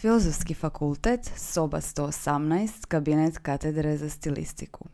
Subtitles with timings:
[0.00, 4.84] Filozofski fakultet, soba 118, kabinet katedre za stilistiku.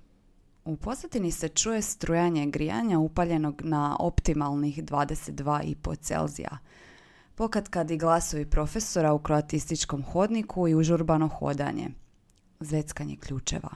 [0.64, 6.58] U pozadini se čuje strujanje grijanja upaljenog na optimalnih 22,5 Celzija.
[7.34, 11.88] Pokad kad i glasovi profesora u kroatističkom hodniku i užurbano hodanje.
[12.60, 13.70] Zveckanje ključeva.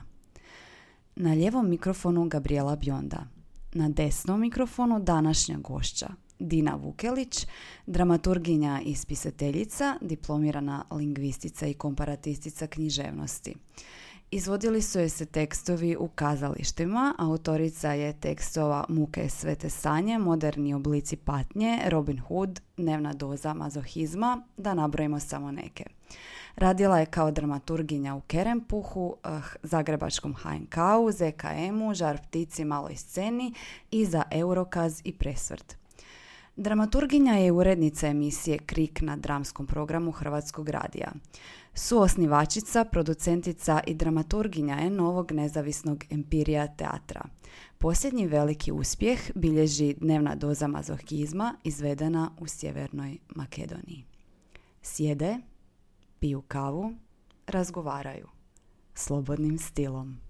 [1.15, 3.27] Na lijevom mikrofonu Gabriela Bjonda.
[3.73, 6.07] Na desnom mikrofonu današnja gošća,
[6.39, 7.47] Dina Vukelić,
[7.85, 13.55] dramaturginja i spisateljica, diplomirana lingvistica i komparatistica književnosti.
[14.31, 21.15] Izvodili su joj se tekstovi u kazalištima, autorica je tekstova Muke svete sanje, moderni oblici
[21.15, 25.85] patnje, Robin Hood, dnevna doza mazohizma, da nabrojimo samo neke.
[26.55, 29.29] Radila je kao dramaturginja u Kerempuhu, eh,
[29.63, 33.53] Zagrebačkom HNK-u, ZKM-u, Žar ptici maloj sceni
[33.91, 35.77] i za Eurokaz i Presvrt.
[36.59, 41.11] Dramaturginja je urednica emisije Krik na dramskom programu Hrvatskog radija.
[41.73, 47.25] Suosnivačica, producentica i dramaturginja je novog nezavisnog empirija teatra.
[47.77, 54.05] Posljednji veliki uspjeh bilježi dnevna doza mazohizma izvedena u Sjevernoj Makedoniji.
[54.81, 55.37] Sjede,
[56.19, 56.93] piju kavu,
[57.47, 58.27] razgovaraju.
[58.93, 60.26] Slobodnim stilom.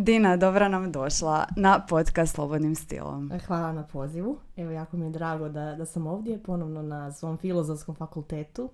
[0.00, 3.32] Dina, dobra nam došla na podcast Slobodnim stilom.
[3.46, 4.38] Hvala na pozivu.
[4.56, 8.70] Evo, jako mi je drago da, da sam ovdje ponovno na svom filozofskom fakultetu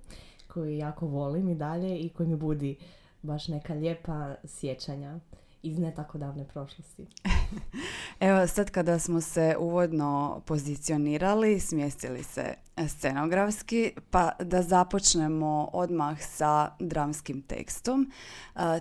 [0.49, 2.77] koji jako volim i dalje i koji mi budi
[3.23, 5.19] baš neka lijepa sjećanja
[5.63, 7.07] iz ne tako davne prošlosti.
[8.21, 12.55] Evo sad kada smo se uvodno pozicionirali, smjestili se
[12.89, 18.13] scenografski, pa da započnemo odmah sa dramskim tekstom.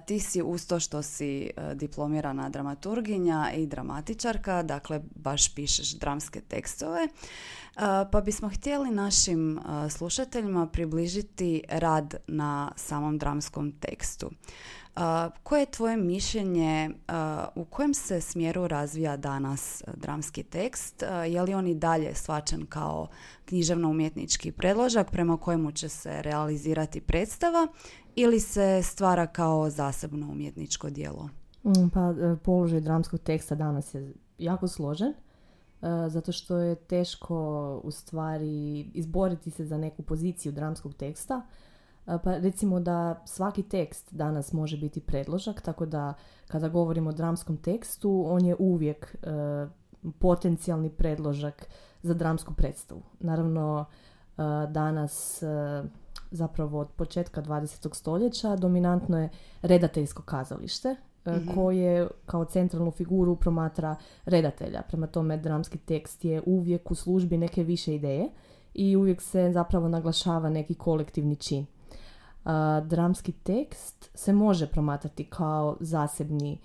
[0.05, 6.41] Ti si uz to što si e, diplomirana dramaturginja i dramatičarka, dakle baš pišeš dramske
[6.41, 7.07] tekstove.
[8.11, 9.59] Pa bismo htjeli našim
[9.89, 14.31] slušateljima približiti rad na samom dramskom tekstu.
[15.43, 16.89] Koje je tvoje mišljenje,
[17.55, 21.03] u kojem se smjeru razvija danas dramski tekst?
[21.29, 23.07] Je li on i dalje svačan kao
[23.45, 27.67] književno-umjetnički predložak prema kojemu će se realizirati predstava
[28.15, 31.29] ili se stvara kao zasebno umjetničko djelo?
[31.63, 35.15] Mm, pa e, položaj dramskog teksta danas je jako složen e,
[36.09, 41.41] zato što je teško u stvari izboriti se za neku poziciju dramskog teksta
[42.05, 46.13] pa recimo da svaki tekst danas može biti predložak, tako da
[46.47, 49.27] kada govorimo o dramskom tekstu, on je uvijek e,
[50.19, 51.67] potencijalni predložak
[52.01, 53.01] za dramsku predstavu.
[53.19, 55.83] Naravno, e, danas e,
[56.31, 57.95] zapravo od početka 20.
[57.95, 59.29] stoljeća dominantno je
[59.61, 60.95] redateljsko kazalište,
[61.27, 61.55] mhm.
[61.55, 64.81] koje kao centralnu figuru promatra redatelja.
[64.81, 68.29] Prema tome, dramski tekst je uvijek u službi neke više ideje
[68.73, 71.65] i uvijek se zapravo naglašava neki kolektivni čin
[72.85, 76.57] dramski tekst se može promatrati kao zasebni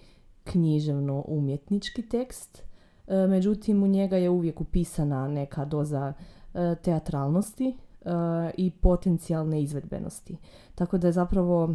[0.45, 2.63] književno-umjetnički tekst,
[3.07, 6.13] e, međutim u njega je uvijek upisana neka doza
[6.55, 8.11] e, teatralnosti e,
[8.57, 10.37] i potencijalne izvedbenosti.
[10.75, 11.75] Tako da je zapravo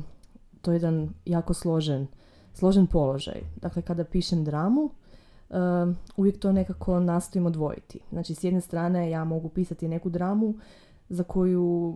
[0.62, 2.08] to jedan jako složen,
[2.53, 3.41] složen položaj.
[3.62, 4.90] Dakle, kada pišem dramu,
[6.18, 8.00] uvijek to nekako nastojim odvojiti.
[8.09, 10.53] Znači, s jedne strane ja mogu pisati neku dramu
[11.09, 11.96] za koju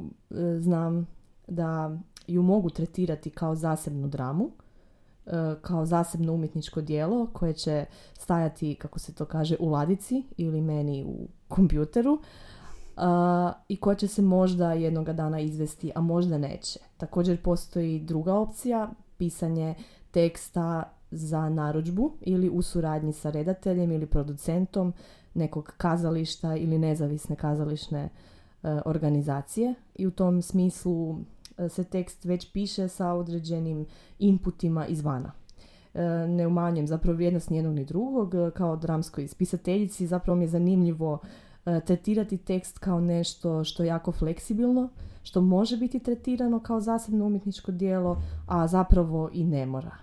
[0.59, 1.07] znam
[1.47, 1.97] da
[2.27, 4.51] ju mogu tretirati kao zasebnu dramu,
[5.25, 5.31] e,
[5.61, 11.03] kao zasebno umjetničko dijelo koje će stajati, kako se to kaže, u ladici ili meni
[11.03, 12.19] u kompjuteru
[13.67, 16.79] i koja će se možda jednoga dana izvesti, a možda neće.
[16.97, 19.75] Također postoji druga opcija, pisanje
[20.11, 24.93] teksta za narudžbu ili u suradnji sa redateljem ili producentom
[25.33, 28.09] nekog kazališta ili nezavisne kazališne e,
[28.85, 31.17] organizacije i u tom smislu
[31.69, 33.86] se tekst već piše sa određenim
[34.19, 35.31] inputima izvana.
[35.98, 38.36] E, ne umanjem zapravo vrijednost nijednog ni drugog.
[38.36, 41.19] E, kao dramskoj spisateljici zapravo mi je zanimljivo
[41.65, 44.89] e, tretirati tekst kao nešto što je jako fleksibilno,
[45.24, 49.95] što može biti tretirano kao zasebno umjetničko djelo, a zapravo i ne mora.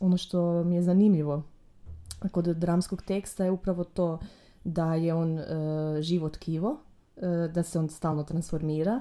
[0.00, 1.42] ono što mi je zanimljivo
[2.32, 4.18] kod dramskog teksta je upravo to
[4.64, 5.44] da je on uh,
[6.00, 6.76] život kivo,
[7.54, 9.00] da se on stalno transformira,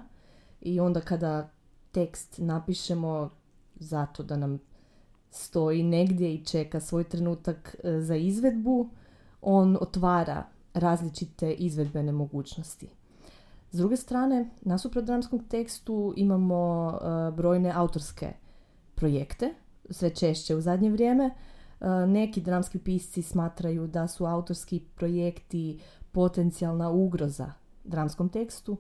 [0.62, 1.50] i onda kada
[1.92, 3.30] tekst napišemo
[3.76, 4.60] zato da nam
[5.32, 8.90] stoji negdje i čeka svoj trenutak e, za izvedbu,
[9.42, 12.90] on otvara različite izvedbene mogućnosti.
[13.72, 18.34] S druge strane, nasuprot dramskom tekstu imamo e, brojne autorske
[18.96, 19.54] projekte,
[19.90, 21.26] sve češće u zadnje vrijeme.
[21.26, 25.80] E, neki dramski pisci smatraju da su autorski projekti
[26.12, 27.52] potencijalna ugroza
[27.84, 28.78] dramskom tekstu.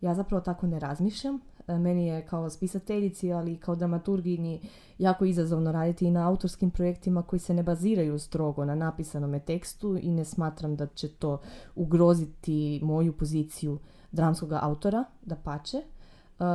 [0.00, 1.40] Ja zapravo tako ne razmišljam.
[1.68, 4.60] E, meni je kao spisateljici, ali kao dramaturginji
[4.98, 9.98] jako izazovno raditi i na autorskim projektima koji se ne baziraju strogo na napisanome tekstu
[10.02, 11.40] i ne smatram da će to
[11.74, 13.78] ugroziti moju poziciju
[14.12, 15.78] dramskog autora, da pače.
[15.78, 15.84] E,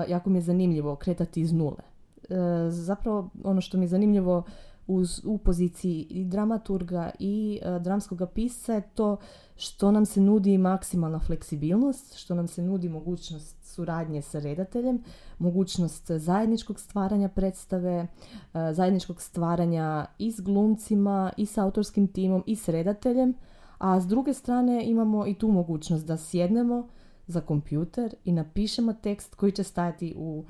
[0.07, 1.83] jako mi je zanimljivo kretati iz nule.
[2.30, 2.36] E,
[2.69, 4.44] zapravo ono što mi je zanimljivo
[4.88, 9.18] uz, u poziciji i dramaturga i uh, dramskog pisca je to
[9.58, 15.04] što nam se nudi maksimalna fleksibilnost, što nam se nudi mogućnost suradnje sa redateljem,
[15.40, 18.08] mogućnost zajedničkog stvaranja predstave,
[18.54, 23.34] zajedničkog stvaranja i s glumcima, i s autorskim timom, i s redateljem,
[23.78, 26.88] a s druge strane imamo i tu mogućnost da sjednemo
[27.28, 30.46] za kompjuter i napišemo tekst koji će stajati u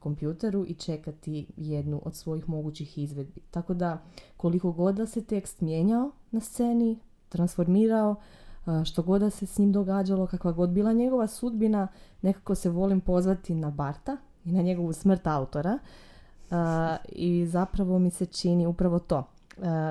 [0.00, 3.40] kompjuteru i čekati jednu od svojih mogućih izvedbi.
[3.50, 4.02] Tako da
[4.36, 6.98] koliko god da se tekst mijenjao na sceni,
[7.28, 8.14] transformirao,
[8.84, 11.88] što god da se s njim događalo, kakva god bila njegova sudbina,
[12.22, 15.78] nekako se volim pozvati na Barta i na njegovu smrt autora.
[17.08, 19.24] I zapravo mi se čini upravo to.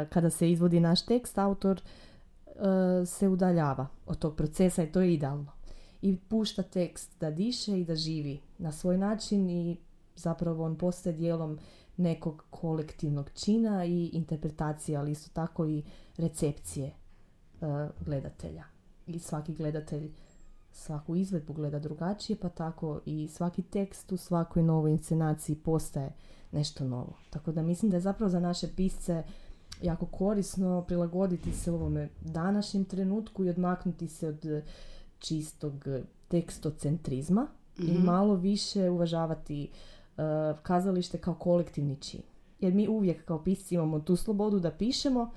[0.10, 1.82] kada se izvodi naš tekst, autor
[3.06, 5.52] se udaljava od tog procesa i to je idealno.
[6.02, 9.78] I pušta tekst da diše i da živi na svoj način i
[10.19, 11.60] zapravo on postaje dijelom
[12.00, 15.83] nekog kolektivnog čina i interpretacije, ali isto tako i
[16.18, 16.92] recepcije
[17.62, 17.69] uh,
[18.06, 18.63] gledatelja.
[19.07, 20.12] I svaki gledatelj
[20.71, 26.13] svaku izvedbu gleda drugačije, pa tako i svaki tekst u svakoj novoj inscenaciji postaje
[26.51, 27.13] nešto novo.
[27.30, 29.24] Tako da mislim da je zapravo za naše pisce
[29.81, 34.63] jako korisno prilagoditi se ovome današnjem trenutku i odmaknuti se od
[35.19, 35.86] čistog
[36.27, 38.06] tekstocentrizma i mhm.
[38.06, 39.99] malo više uvažavati uh,
[40.63, 42.21] kazalište kao kolektivni čin.
[42.60, 45.31] Jer mi uvijek kao pisci imamo tu slobodu da pišemo,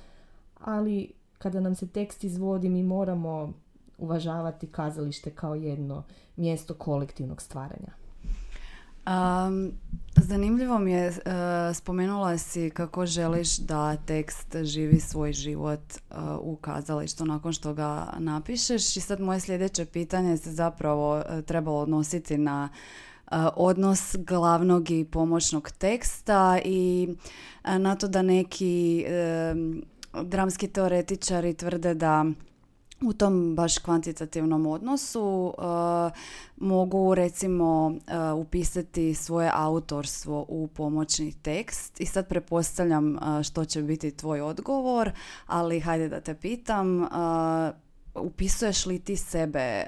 [0.61, 3.53] ali kada nam se tekst izvodi mi moramo
[3.99, 6.03] uvažavati kazalište kao jedno
[6.37, 7.93] mjesto kolektivnog stvaranja.
[9.07, 9.73] Um,
[10.17, 11.15] zanimljivo mi je, uh,
[11.77, 18.13] spomenula si kako želiš da tekst živi svoj život uh, u kazalištu nakon što ga
[18.19, 22.69] napišeš i sad moje sljedeće pitanje se zapravo uh, trebalo odnositi na
[23.57, 27.09] odnos glavnog i pomoćnog teksta i
[27.65, 29.05] na to da neki
[30.23, 32.25] dramski teoretičari tvrde da
[33.05, 35.55] u tom baš kvantitativnom odnosu
[36.57, 37.95] mogu recimo
[38.37, 42.01] upisati svoje autorstvo u pomoćni tekst.
[42.01, 45.11] I sad prepostavljam što će biti tvoj odgovor,
[45.47, 47.09] ali hajde da te pitam
[48.15, 49.85] upisuješ li ti sebe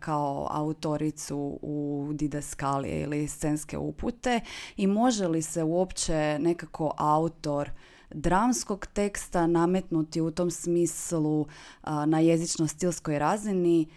[0.00, 4.40] kao autoricu u didaskalije ili scenske upute
[4.76, 7.70] i može li se uopće nekako autor
[8.10, 11.46] dramskog teksta nametnuti u tom smislu
[12.06, 13.88] na jezično-stilskoj razini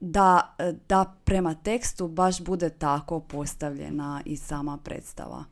[0.00, 0.56] da,
[0.88, 5.44] da prema tekstu baš bude tako postavljena i sama predstava.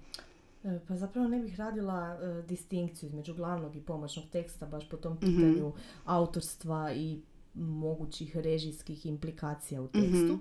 [0.64, 4.96] E, pa zapravo ne bih radila uh, distinkciju između glavnog i pomoćnog teksta baš po
[4.96, 5.20] tom mhm.
[5.20, 5.72] pitanju
[6.04, 7.20] autorstva i
[7.54, 10.34] mogućih režijskih implikacija u tekstu.
[10.34, 10.40] mm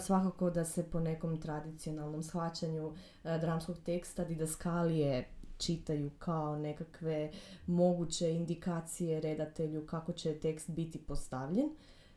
[0.00, 2.92] Svakako da se po nekom tradicionalnom shvaćanju
[3.24, 5.28] dramskog teksta didaskalije
[5.60, 7.30] čitaju kao nekakve
[7.66, 11.68] moguće indikacije redatelju kako će tekst biti postavljen.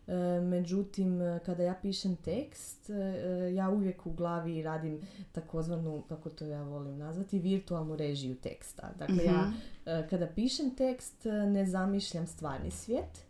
[0.07, 6.45] E, međutim, kada ja pišem tekst, e, ja uvijek u glavi radim takozvanu, kako to
[6.45, 8.91] ja volim nazvati, virtualnu režiju teksta.
[8.99, 9.55] Dakle, ja mhm.
[9.85, 13.25] e, kada pišem tekst ne zamišljam stvarni svijet,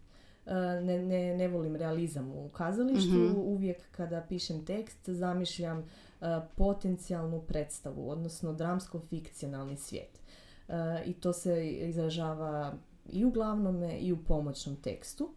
[0.81, 3.37] ne, ne, ne volim realizam u kazalištu, mhm.
[3.37, 5.83] uvijek kada pišem tekst zamišljam
[6.23, 10.19] E, potencijalnu predstavu, odnosno dramsko-fikcionalni svijet.
[10.67, 12.73] E, I to se izražava
[13.11, 15.33] i u glavnome i u pomoćnom tekstu.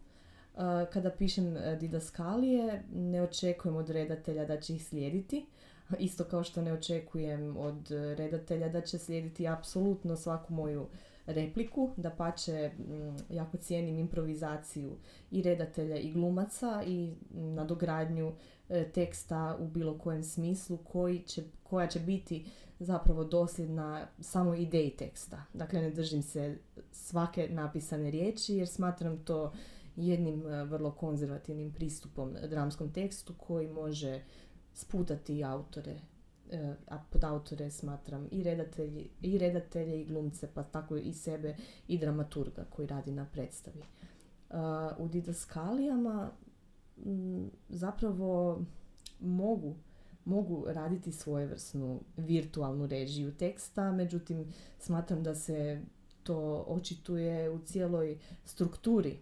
[0.93, 5.45] Kada pišem didaskalije, ne očekujem od redatelja da će ih slijediti,
[5.99, 7.87] isto kao što ne očekujem od
[8.17, 10.87] redatelja da će slijediti apsolutno svaku moju
[11.27, 12.71] repliku, da pače
[13.29, 14.97] jako cijenim improvizaciju
[15.31, 18.33] i redatelja i glumaca i nadogradnju
[18.69, 22.45] E, teksta u bilo kojem smislu koji će, koja će biti
[22.79, 25.43] zapravo dosljedna samo ideji teksta.
[25.53, 26.57] Dakle, ne držim se
[26.91, 29.53] svake napisane riječi jer smatram to
[29.95, 34.21] jednim e, vrlo konzervativnim pristupom dramskom tekstu koji može
[34.73, 35.99] sputati autore
[36.87, 41.55] a pod autore smatram i redatelji, i redatelje i glumce, pa tako i sebe
[41.87, 43.83] i dramaturga koji radi na predstavi.
[44.97, 46.31] U didaskalijama
[47.69, 48.61] zapravo
[49.19, 49.75] mogu
[50.27, 55.81] mogu raditi svojevrsnu virtualnu režiju teksta, međutim smatram da se
[56.23, 59.17] to očituje u cijeloj strukturi e,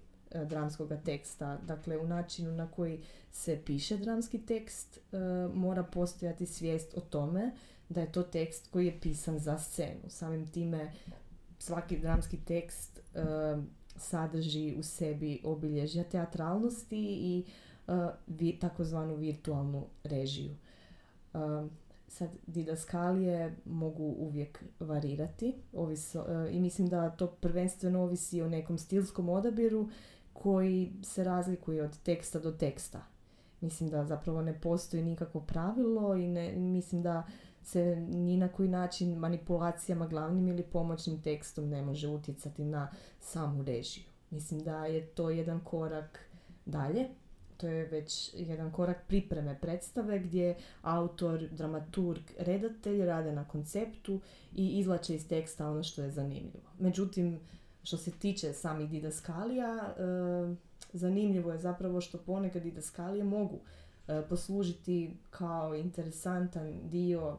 [0.46, 3.02] dramskog teksta, dakle u načinu na koji
[3.32, 5.18] se piše dramski tekst e,
[5.54, 7.52] mora postojati svijest o tome
[7.90, 10.02] da je to tekst koji je pisan za scenu.
[10.08, 10.92] Samim time
[11.60, 13.22] svaki dramski tekst e,
[13.96, 17.46] sadrži u sebi obilježja teatralnosti i
[18.28, 20.56] vi, takozvanu virtualnu režiju.
[22.08, 25.54] Sad, didaskalije mogu uvijek varirati
[26.52, 29.90] i mislim da to prvenstveno ovisi o nekom stilskom odabiru
[30.36, 33.02] koji se razlikuje od teksta do teksta.
[33.62, 37.24] Mislim da zapravo ne postoji nikakvo pravilo i ne, mislim da
[37.64, 43.64] se ni na koji način manipulacijama glavnim ili pomoćnim tekstom ne može utjecati na samu
[43.64, 44.04] režiju.
[44.30, 46.20] Mislim da je to jedan korak
[46.66, 47.10] dalje
[47.58, 54.22] to je već jedan korak pripreme predstave gdje autor, dramaturg, redatelj rade na konceptu
[54.56, 56.70] i izlače iz teksta ono što je zanimljivo.
[56.80, 57.40] Međutim,
[57.86, 60.56] što se tiče samih didaskalija, e,
[60.94, 63.60] zanimljivo je zapravo što ponekad didaskalije mogu
[64.08, 67.38] e, poslužiti kao interesantan dio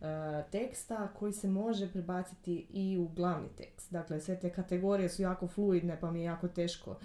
[0.00, 0.04] e,
[0.50, 3.92] teksta koji se može prebaciti i u glavni tekst.
[3.92, 6.96] Dakle, sve te kategorije su jako fluidne pa mi je jako teško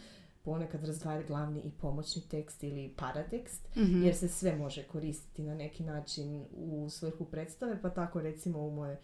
[0.43, 5.55] ponekad razdvajati glavni i pomoćni tekst ili paratekst, mm jer se sve može koristiti na
[5.55, 8.99] neki način u svrhu predstave, pa tako recimo u moje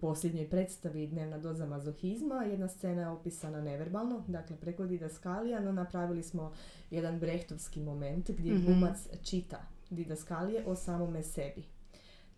[0.00, 6.22] posljednjoj predstavi Dnevna doza mazohizma, jedna scena je opisana neverbalno, dakle preko didaskalija, no napravili
[6.22, 6.52] smo
[6.90, 11.64] jedan brehtovski moment gdje mm glumac čita didaskalije o samome sebi.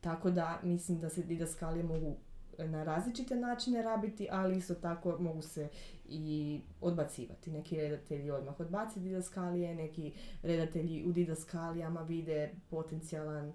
[0.01, 2.17] Tako da mislim da se didaskalije mogu
[2.59, 5.69] na različite načine rabiti, ali isto tako mogu se
[6.09, 7.51] i odbacivati.
[7.51, 10.13] Neki redatelji odmah odbaci didaskalije, neki
[10.43, 13.53] redatelji u didaskalijama vide potencijalan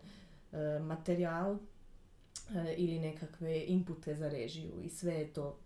[0.51, 1.57] e, materijal e,
[2.77, 5.59] ili nekakve inpute za režiju i sve je to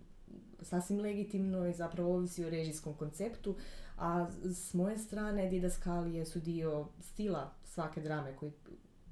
[0.61, 3.55] sasvim legitimno i zapravo ovisi o režijskom konceptu,
[3.97, 8.51] a s moje strane didaskalije su dio stila svake drame koji,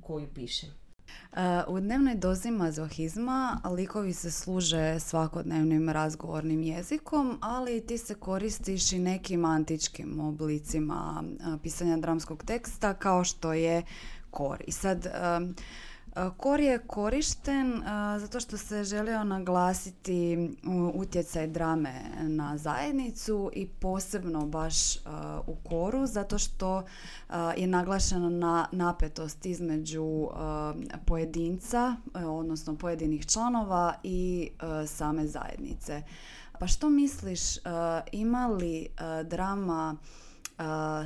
[0.01, 0.69] koju pišem.
[1.67, 8.99] U dnevnoj dozi mazohizma likovi se služe svakodnevnim razgovornim jezikom, ali ti se koristiš i
[8.99, 11.23] nekim antičkim oblicima
[11.63, 13.83] pisanja dramskog teksta kao što je
[14.31, 14.63] kor.
[14.67, 15.07] I sad
[16.37, 17.83] Kor je korišten
[18.19, 20.49] zato što se želio naglasiti
[20.93, 24.97] utjecaj drame na zajednicu i posebno baš
[25.47, 26.83] u koru zato što
[27.57, 30.29] je naglašena na napetost između
[31.05, 34.49] pojedinca, odnosno pojedinih članova i
[34.87, 36.03] same zajednice.
[36.59, 37.41] Pa što misliš,
[38.11, 38.87] ima li
[39.25, 39.97] drama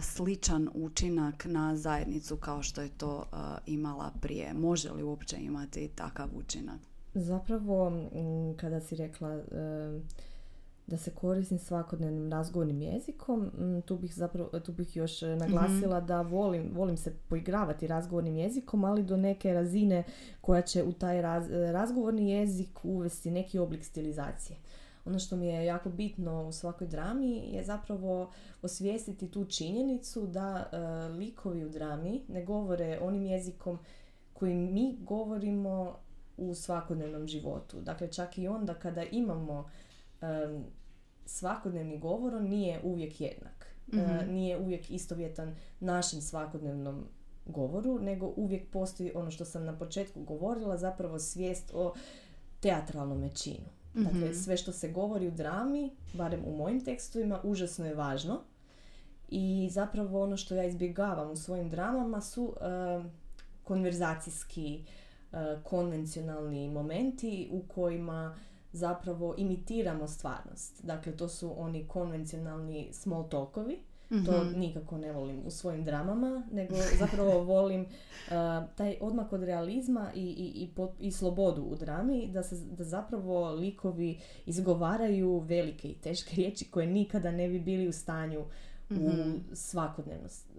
[0.01, 3.25] sličan učinak na zajednicu kao što je to
[3.65, 4.53] imala prije?
[4.53, 6.79] Može li uopće imati takav učinak?
[7.13, 7.91] Zapravo,
[8.57, 9.43] kada si rekla e,
[10.87, 13.51] da se koristim svakodnevnim razgovornim jezikom,
[13.85, 16.07] tu bih, zapravo, tu bih još naglasila mhm.
[16.07, 20.03] da volim, volim se poigravati razgovornim jezikom, ali do neke razine
[20.41, 21.21] koja će u taj
[21.71, 24.57] razgovorni jezik uvesti neki oblik stilizacije
[25.07, 30.69] ono što mi je jako bitno u svakoj drami je zapravo osvijestiti tu činjenicu da
[30.71, 30.77] e,
[31.09, 33.79] likovi u drami ne govore onim jezikom
[34.33, 35.99] kojim mi govorimo
[36.37, 37.81] u svakodnevnom životu.
[37.81, 39.69] Dakle, čak i onda kada imamo
[41.25, 43.67] svakodnevni govor, on nije uvijek jednak.
[43.93, 44.33] E, mhm.
[44.33, 47.05] nije uvijek istovjetan našem svakodnevnom
[47.45, 51.93] govoru, nego uvijek postoji ono što sam na početku govorila, zapravo svijest o
[52.59, 53.76] teatralnom činu.
[54.03, 54.33] Dakle, mhm.
[54.33, 58.41] sve što se govori u drami, barem u mojim tekstovima, užasno je važno.
[59.29, 63.05] I zapravo ono što ja izbjegavam u svojim dramama su uh,
[63.63, 64.85] konverzacijski,
[65.31, 68.37] uh, konvencionalni momenti u kojima
[68.71, 70.85] zapravo imitiramo stvarnost.
[70.85, 74.59] Dakle, to su oni konvencionalni small talkovi to mhm.
[74.59, 77.87] nikako ne volim u svojim dramama, nego zapravo volim uh,
[78.75, 80.69] taj odmak od realizma i, i, i,
[81.07, 86.87] i slobodu u drami, da, se, da zapravo likovi izgovaraju velike i teške riječi koje
[86.87, 88.45] nikada ne bi bili u stanju
[88.89, 89.31] u, mhm.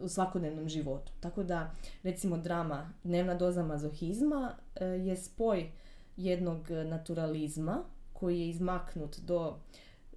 [0.03, 1.13] u svakodnevnom životu.
[1.21, 1.71] Tako da,
[2.03, 5.71] recimo, drama Dnevna doza mazohizma uh, je spoj
[6.17, 9.57] jednog naturalizma koji je izmaknut do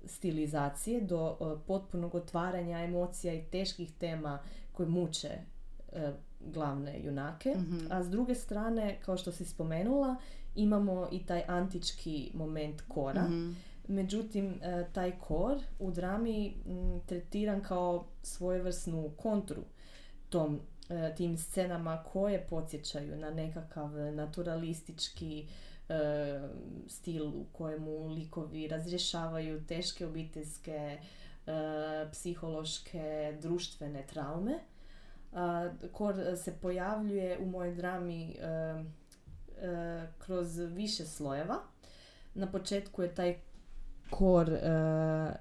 [0.05, 4.39] stilizacije do potpunog otvaranja emocija i teških tema
[4.73, 5.29] koje muče
[5.93, 7.77] e, glavne junake, Mhm.
[7.89, 10.15] a s druge strane, kao što si spomenula,
[10.55, 13.23] imamo i taj antički moment kora.
[13.23, 13.51] Mhm.
[13.87, 19.61] Međutim, e, taj kor u drami m, tretiran kao svojevrsnu kontru
[20.29, 25.47] tom, e, tim scenama koje podsjećaju na nekakav naturalistički e,
[26.87, 30.99] stil u kojemu likovi razrješavaju teške obiteljske, e,
[32.11, 34.59] psihološke, društvene traume.
[35.33, 38.45] A, kor se pojavljuje u mojoj drami e,
[39.61, 41.59] e, kroz više slojeva.
[42.33, 43.39] Na početku je taj
[44.09, 44.59] kor e,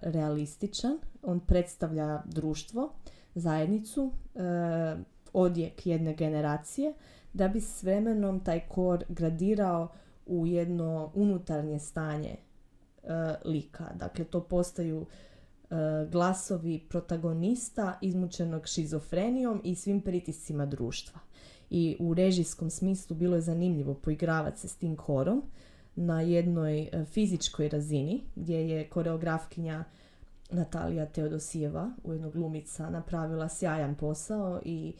[0.00, 2.92] realističan, on predstavlja društvo,
[3.34, 4.40] zajednicu, e,
[5.32, 6.94] odjek jedne generacije,
[7.32, 9.88] da bi s vremenom taj kor gradirao
[10.30, 12.38] u jedno unutarnje stanje e,
[13.44, 13.84] lika.
[13.94, 15.76] Dakle, to postaju e,
[16.10, 21.20] glasovi protagonista izmučenog šizofrenijom i svim pritiscima društva.
[21.70, 25.42] I u režijskom smislu bilo je zanimljivo poigravati se s tim korom
[25.96, 29.84] na jednoj e, fizičkoj razini gdje je koreografkinja
[30.50, 34.92] Natalija Teodosijeva, ujedno glumica, napravila sjajan posao i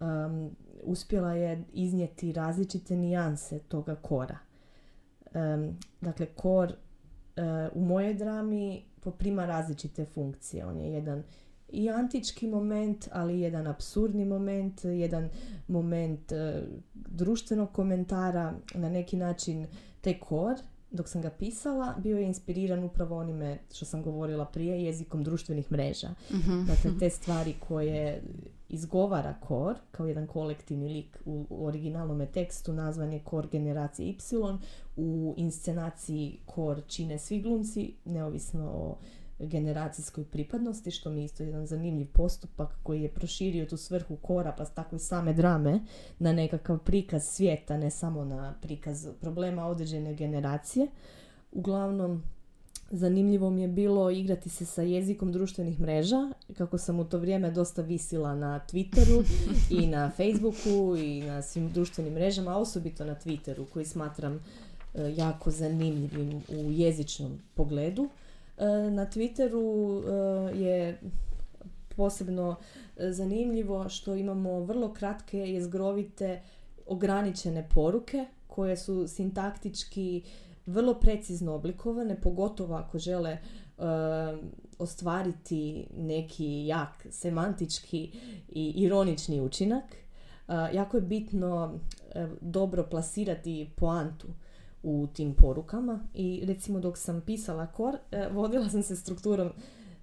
[0.00, 0.50] um,
[0.82, 4.38] uspjela je iznijeti različite nijanse toga kora.
[5.34, 7.42] Um, dakle, kor uh,
[7.74, 10.66] u mojoj drami poprima različite funkcije.
[10.66, 11.22] On je jedan
[11.68, 15.28] i antički moment, ali jedan apsurdni moment, jedan
[15.68, 16.38] moment uh,
[16.94, 19.66] društvenog komentara, na neki način
[20.00, 20.56] taj kor,
[20.92, 25.72] dok sam ga pisala, bio je inspiriran upravo onime što sam govorila prije, jezikom društvenih
[25.72, 26.08] mreža.
[26.30, 26.64] Mhm.
[26.66, 28.22] Dakle, te stvari koje
[28.68, 34.16] izgovara kor, kao jedan kolektivni lik u u originalnom tekstu, nazvan je kor generacije Y,
[34.96, 38.96] u inscenaciji kor čine svi glumci, neovisno o
[39.46, 44.52] generacijskoj pripadnosti, što mi je isto jedan zanimljiv postupak koji je proširio tu svrhu kora,
[44.58, 45.80] pa tako i same drame,
[46.18, 50.86] na nekakav prikaz svijeta, ne samo na prikaz problema određene generacije.
[51.52, 52.22] Uglavnom,
[52.92, 57.50] zanimljivo mi je bilo igrati se sa jezikom društvenih mreža, kako sam u to vrijeme
[57.50, 59.24] dosta visila na Twitteru
[59.70, 64.40] i na Facebooku i na svim društvenim mrežama, a osobito na Twitteru koji smatram e,
[65.16, 68.08] jako zanimljivim u jezičnom pogledu.
[68.62, 71.00] E, na Twitteru e, je
[71.96, 72.56] posebno
[72.96, 76.42] e, zanimljivo što imamo vrlo kratke, jezgrovite,
[76.86, 80.22] ograničene poruke koje su sintaktički
[80.66, 83.38] vrlo precizno oblikovane, pogotovo ako žele
[84.78, 88.10] ostvariti neki jak semantički
[88.48, 89.84] i ironični učinak.
[90.72, 91.78] Jako je bitno
[92.40, 94.28] dobro plasirati poantu
[94.82, 99.50] u tim porukama i recimo dok sam pisala kor, e, vodila sam se strukturom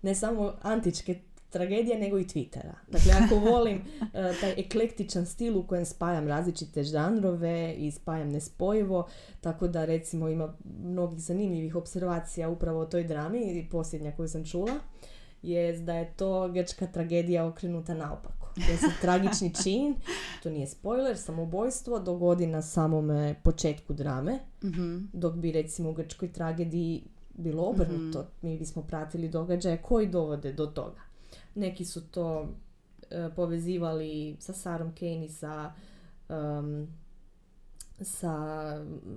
[0.01, 2.73] ne samo antičke tragedije, nego i Twittera.
[2.91, 9.07] Dakle, ako volim e, taj eklektičan stil u kojem spajam različite žanrove i spajam nespojivo,
[9.41, 14.45] tako da recimo ima mnogih zanimljivih observacija upravo o toj drami i posljednja koju sam
[14.45, 14.73] čula
[15.41, 18.38] je da je to grčka tragedija okrenuta naopako.
[18.57, 19.95] Da se tragični čin,
[20.43, 24.97] to nije spoiler, samobojstvo dogodi na samome početku drame, Mhm.
[25.13, 28.25] dok bi recimo u grčkoj tragediji bilo obrnuto.
[28.41, 31.01] Mi bismo pratili događaje koji dovode do toga.
[31.55, 32.47] Neki su to
[33.11, 34.09] e, povezivali
[34.39, 35.71] sa Sarom Kane i sa,
[36.29, 36.87] em,
[38.01, 38.35] sa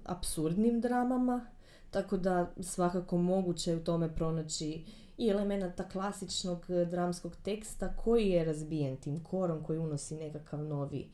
[0.04, 1.46] apsurdnim dramama,
[1.90, 4.84] tako da svakako moguće je u tome pronaći
[5.18, 11.08] i elemenata klasičnog e, dramskog teksta koji je razbijen tim korom, koji unosi nekakav novi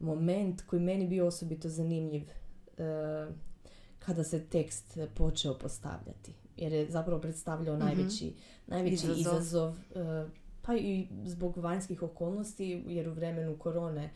[0.00, 3.26] moment koji meni bio osobito zanimljiv e,
[3.98, 6.32] kada se tekst počeo postavljati.
[6.56, 7.84] Jer je zapravo predstavljao Mhm.
[7.84, 8.32] najveći,
[8.66, 9.18] najveći Izazov.
[9.18, 10.26] izazov, e,
[10.62, 14.10] pa i zbog vanjskih okolnosti, jer u vremenu korone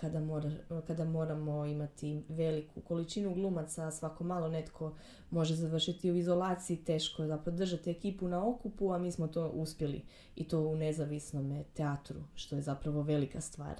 [0.00, 0.50] kada, mora,
[0.86, 4.94] kada moramo imati veliku količinu glumaca, svako malo netko
[5.30, 9.48] može završiti u izolaciji, teško je zapravo držati ekipu na okupu, a mi smo to
[9.48, 10.02] uspjeli
[10.36, 13.74] i to u nezavisnom teatru, što je zapravo velika stvar.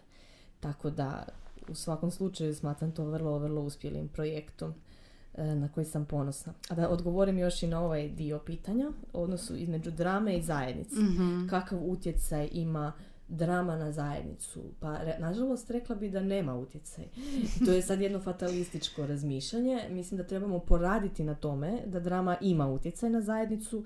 [0.60, 1.26] Tako da
[1.68, 4.74] u svakom slučaju smatram to vrlo, vrlo uspjelim projektom
[5.34, 6.52] e, na koji sam ponosna.
[6.68, 11.00] A da odgovorim još i na ovaj dio pitanja, odnosu između drame i zajednice.
[11.00, 11.46] Mhm.
[11.50, 12.92] Kakav utjecaj ima
[13.28, 14.62] drama na zajednicu?
[14.80, 17.04] Pa, re- nažalost, rekla bi da nema utjecaj.
[17.64, 19.78] To je sad jedno fatalističko razmišljanje.
[19.90, 23.84] Mislim da trebamo poraditi na tome da drama ima utjecaj na zajednicu.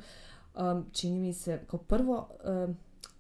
[0.57, 2.29] Um, čini mi se, kao prvo,
[2.67, 2.77] um,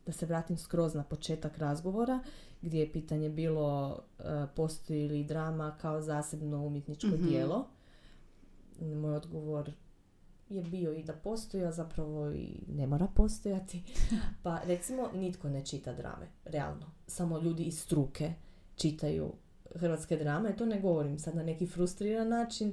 [0.07, 2.21] da se vratim skroz na početak razgovora,
[2.63, 7.23] gdje je pitanje bilo uh, postoji li drama kao zasebno umjetničko Mhm.
[7.23, 7.67] dijelo.
[8.81, 9.71] Moj odgovor
[10.51, 13.83] je bio i da postoji, a zapravo i ne mora postojati.
[14.43, 16.87] Pa recimo nitko ne čita drame, realno.
[17.07, 18.33] Samo ljudi iz struke
[18.77, 19.33] čitaju
[19.75, 20.57] hrvatske drame.
[20.57, 22.73] To ne govorim sad na neki frustriran način,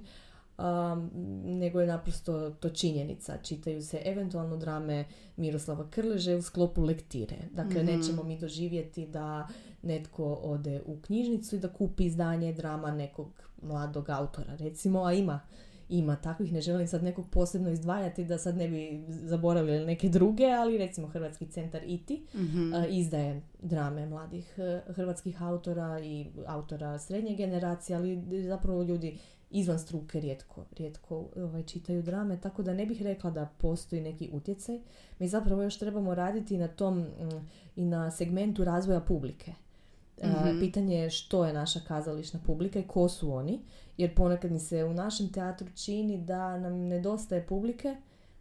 [0.57, 1.09] um,
[1.45, 3.37] nego je naprosto to činjenica.
[3.37, 5.05] Čitaju se eventualno drame
[5.37, 7.35] Miroslava Krleže u sklopu lektire.
[7.51, 7.85] Dakle, Mhm.
[7.85, 9.47] nećemo mi doživjeti da
[9.81, 13.27] netko ode u knjižnicu i da kupi izdanje drama nekog
[13.61, 15.39] mladog autora, recimo, a ima
[15.89, 20.45] ima takvih, ne želim sad nekog posebno izdvajati da sad ne bi zaboravili neke druge,
[20.45, 22.73] ali recimo Hrvatski centar ITI Mhm.
[22.73, 29.17] a, izdaje drame mladih e, hrvatskih autora i autora srednje generacije, ali zapravo ljudi
[29.51, 34.29] izvan struke rijetko, rijetko ovaj, čitaju drame, tako da ne bih rekla da postoji neki
[34.33, 34.79] utjecaj.
[35.19, 37.05] Mi zapravo još trebamo raditi na tom mm,
[37.75, 39.53] i na segmentu razvoja publike.
[40.23, 40.59] Mhm.
[40.59, 43.59] pitanje je što je naša kazališna publika i ko su oni,
[43.97, 47.95] jer ponekad mi se u našem teatru čini da nam nedostaje publike,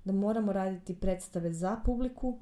[0.04, 2.38] da moramo raditi predstave za publiku,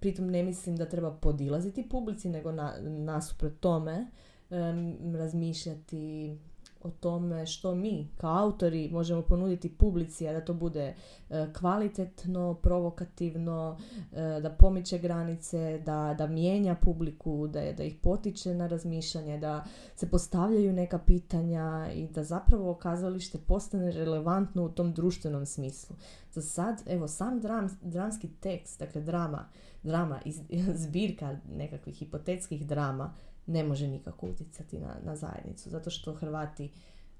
[0.00, 4.06] pritom ne mislim da treba podilaziti publici, nego na, nasuprot tome
[4.50, 6.38] em, razmišljati
[6.84, 10.94] o tome što mi kao autori možemo ponuditi publici, a da to bude
[11.30, 13.78] e, kvalitetno, provokativno,
[14.12, 19.64] e, da pomiče granice, da, da mijenja publiku, da, da ih potiče na razmišljanje, da
[19.96, 25.96] se postavljaju neka pitanja i da zapravo kazalište postane relevantno u tom društvenom smislu.
[26.32, 29.48] Za sad, evo, sam dram, dramski tekst, dakle drama,
[29.82, 30.40] drama, iz,
[30.84, 33.14] zbirka nekakvih hipotetskih drama
[33.46, 36.70] ne može nikako utjecati na, na zajednicu, zato što Hrvati,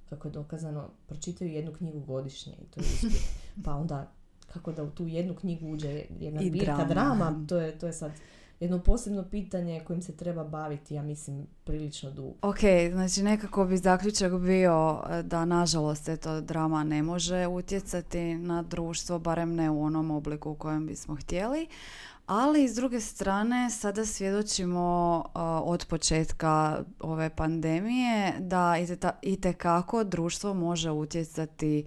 [0.09, 3.23] kako je dokazano, pročitaju jednu knjigu godišnje i to je uspjeh.
[3.65, 4.13] Pa onda,
[4.53, 6.89] kako da u tu jednu knjigu uđe jedna I zbirka drama.
[6.89, 8.13] drama, to je, to je sad
[8.63, 12.35] jedno posebno pitanje kojim se treba baviti, ja mislim, prilično dugo.
[12.43, 12.59] Ok,
[12.93, 19.19] znači nekako bi zaključak bio e, da nažalost eto drama ne može utjecati na društvo,
[19.19, 21.67] barem ne u onom obliku u kojem bismo htjeli.
[22.27, 28.75] Ali s druge strane sada svjedočimo e, od početka ove pandemije da
[29.23, 31.87] itekako društvo može utjecati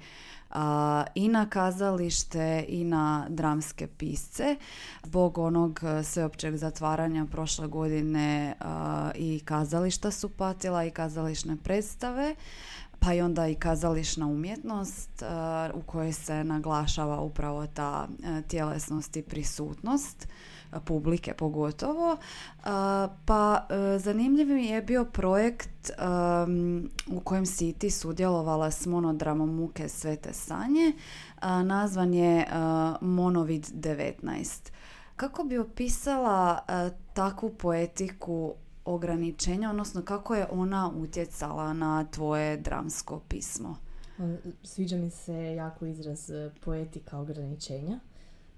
[0.50, 4.56] a, i na kazalište i na dramske pisce
[5.04, 12.36] zbog onog sveopćeg zatvaranja prošle godine a, i kazališta su patila i kazališne predstave
[13.06, 19.18] pa i onda i kazališna umjetnost a, u kojoj se naglašava upravo ta a, tjelesnost
[19.18, 20.28] i prisutnost
[20.72, 22.18] a, publike pogotovo.
[23.26, 23.68] Pa
[24.00, 25.92] zanimljiv mi je bio projekt
[26.46, 30.94] um, u kojem si ti sudjelovala s monodramom Muke Svete Sanje
[31.64, 32.48] nazvan je
[33.02, 34.72] Monovid 19
[35.16, 36.60] kako bi opisala
[37.14, 38.54] takvu poetiku
[38.86, 43.76] ograničenja, odnosno kako je ona utjecala na tvoje dramsko pismo?
[44.64, 48.00] Sviđa mi se jako izraz e, poetika ograničenja,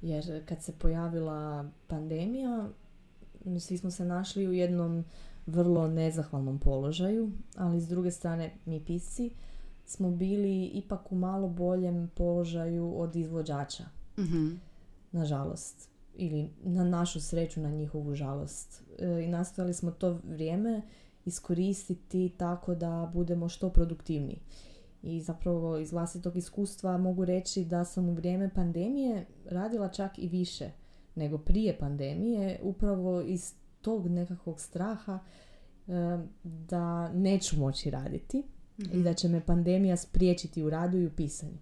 [0.01, 2.69] jer kad se pojavila pandemija,
[3.59, 5.03] svi smo se našli u jednom
[5.45, 9.31] vrlo nezahvalnom položaju, ali s druge strane mi pisci
[9.85, 13.83] smo bili ipak u malo boljem položaju od izvođača,
[14.17, 14.47] Mhm.
[15.11, 15.89] nažalost.
[16.19, 18.83] Ili na našu sreću, na njihovu žalost.
[18.99, 20.81] E, I nastojali smo to vrijeme
[21.25, 24.39] iskoristiti tako da budemo što produktivniji.
[25.03, 30.27] I zapravo iz vlastitog iskustva mogu reći da sam u vrijeme pandemije radila čak i
[30.27, 30.71] više
[31.17, 35.19] nego prije pandemije, upravo iz tog nekakvog straha
[35.87, 35.91] e,
[36.43, 38.43] da neću moći raditi
[38.93, 41.57] i da će me pandemija spriječiti u radu i u pisanju.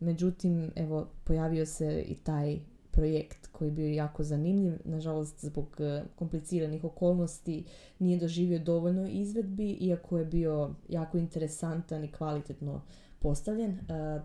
[0.00, 2.58] Međutim, evo, pojavio se i taj
[2.98, 4.72] projekt koji je bio jako zanimljiv.
[4.84, 7.64] Nažalost, zbog e, kompliciranih okolnosti
[7.98, 12.82] nije doživio dovoljno izvedbi, iako je bio jako interesantan i kvalitetno
[13.18, 13.70] postavljen.
[13.70, 13.78] E,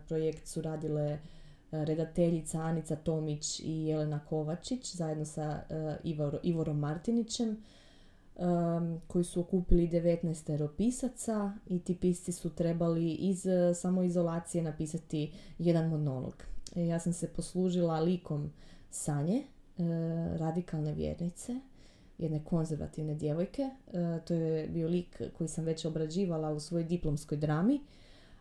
[0.08, 1.20] projekt su radile e,
[1.72, 5.64] redateljica Anica Tomić i Jelena Kovačić zajedno sa
[6.04, 7.64] Ivor, Ivorom Martinićem
[9.08, 16.53] koji su okupili 19 pisaca i ti pisci su trebali iz samoizolacije napisati jedan monolog.
[16.76, 18.52] E, ja sam se poslužila likom
[18.90, 19.84] Sanje, e,
[20.38, 21.60] radikalne vjernice,
[22.18, 23.62] jedne konzervativne djevojke.
[23.62, 27.82] E, to je bio lik koji sam već obrađivala u svojoj diplomskoj drami,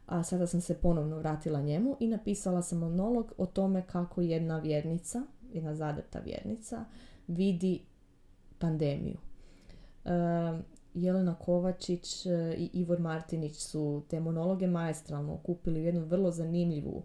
[0.06, 4.58] a sada sam se ponovno vratila njemu i napisala sam monolog o tome kako jedna
[4.58, 6.84] vjernica, jedna zadrta vjernica,
[7.26, 7.82] vidi
[8.58, 9.16] pandemiju.
[10.94, 17.02] Jelena Kovačić i Ivor Martinić su te monologe maestralno okupili u jednu vrlo zanimljivu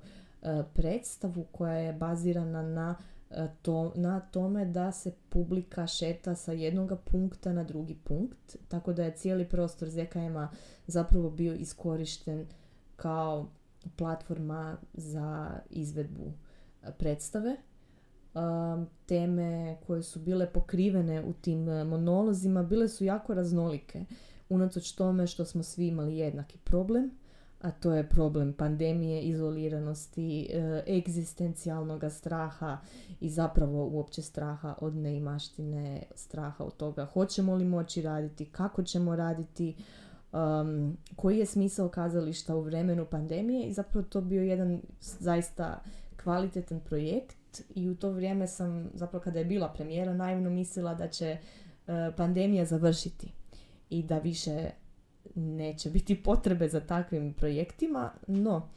[0.73, 2.95] predstavu koja je bazirana na,
[3.31, 8.93] e, to, na tome da se publika šeta sa jednoga punkta na drugi punkt, tako
[8.93, 10.49] da je cijeli prostor ZKM-a
[10.87, 12.45] zapravo bio iskorišten
[12.95, 13.47] kao
[13.95, 16.31] platforma za izvedbu
[16.97, 17.55] predstave.
[19.05, 24.05] Teme koje su bile pokrivene u tim monolozima bile su jako raznolike.
[24.49, 27.11] Unatoč tome što smo svi imali jednaki problem,
[27.61, 32.77] a to je problem pandemije, izoliranosti, e, egzistencijalnog straha
[33.19, 39.15] i zapravo uopće straha od neimaštine, straha od toga hoćemo li moći raditi, kako ćemo
[39.15, 39.75] raditi,
[40.33, 45.83] um, koji je smisao kazališta u vremenu pandemije i zapravo to bio jedan zaista
[46.23, 51.07] kvalitetan projekt i u to vrijeme sam, zapravo kada je bila premijera, naivno mislila da
[51.07, 51.37] će e,
[52.17, 53.31] pandemija završiti
[53.89, 54.69] i da više
[55.35, 58.69] neće biti potrebe za takvim projektima, no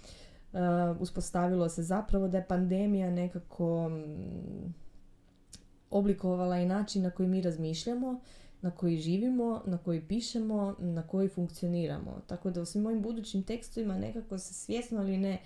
[0.52, 0.60] uh,
[1.00, 4.74] uspostavilo se zapravo da je pandemija nekako mm,
[5.90, 8.20] oblikovala i način na koji mi razmišljamo,
[8.62, 12.20] na koji živimo, na koji pišemo, na koji funkcioniramo.
[12.26, 15.38] Tako da u svim mojim budućim tekstovima nekako se svjesno ili ne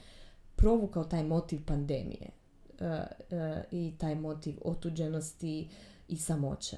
[0.57, 2.31] provukao taj motiv pandemije
[2.81, 5.69] uh, uh, i taj motiv otuđenosti
[6.09, 6.77] i samoće.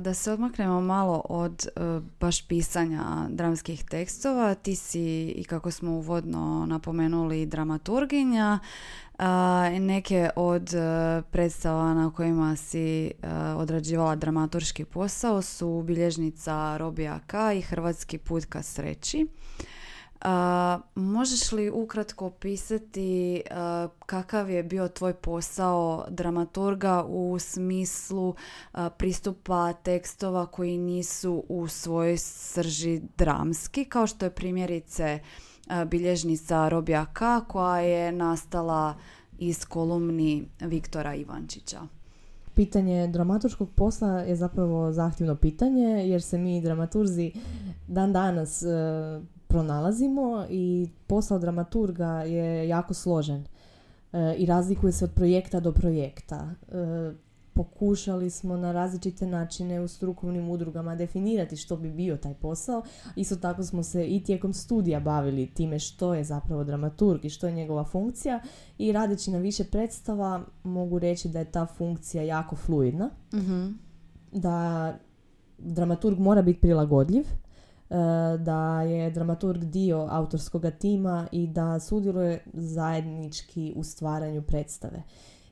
[0.00, 1.80] Da se odmaknemo malo od e,
[2.20, 8.58] baš pisanja dramskih tekstova, ti si i kako smo uvodno napomenuli dramaturginja,
[9.80, 13.10] neke od e, predstava na kojima si e,
[13.56, 19.26] odrađivala dramaturški posao su bilježnica Robija K i Hrvatski put ka sreći.
[20.20, 23.42] A, možeš li ukratko opisati
[24.06, 28.34] kakav je bio tvoj posao dramaturga u smislu
[28.96, 35.20] pristupa tekstova koji nisu u svojoj srži dramski, kao što je primjerice
[35.86, 38.94] bilježnica Robija K koja je nastala
[39.38, 41.80] iz kolumni Viktora Ivančića?
[42.54, 47.32] Pitanje dramaturškog posla je zapravo zahtjevno pitanje jer se mi dramaturzi
[47.88, 48.66] dan danas e,
[49.58, 53.44] pronalazimo i posao dramaturga je jako složen
[54.12, 56.54] e, i razlikuje se od projekta do projekta.
[56.68, 57.12] E,
[57.54, 62.82] pokušali smo na različite načine u strukovnim udrugama definirati što bi bio taj posao.
[63.16, 67.46] Isto tako smo se i tijekom studija bavili time što je zapravo dramaturg i što
[67.46, 68.40] je njegova funkcija
[68.78, 73.10] i radeći na više predstava mogu reći da je ta funkcija jako fluidna.
[73.32, 73.78] mm
[74.32, 74.94] Da
[75.58, 77.24] dramaturg mora biti prilagodljiv
[78.38, 85.02] da je dramaturg dio autorskog tima i da sudjeluje zajednički u stvaranju predstave.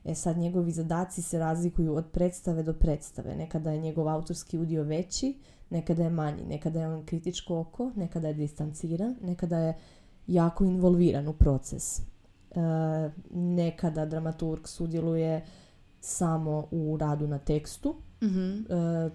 [0.05, 3.35] E sad, njegovi zadaci se razlikuju od predstave do predstave.
[3.35, 5.37] Nekada je njegov autorski udio veći,
[5.69, 6.43] nekada je manji.
[6.45, 9.77] Nekada je on kritičko oko, nekada je distanciran, nekada je
[10.27, 11.99] jako involviran u proces.
[11.99, 12.03] E,
[13.31, 15.45] nekada dramaturg sudjeluje
[15.99, 18.65] samo u radu na tekstu, mm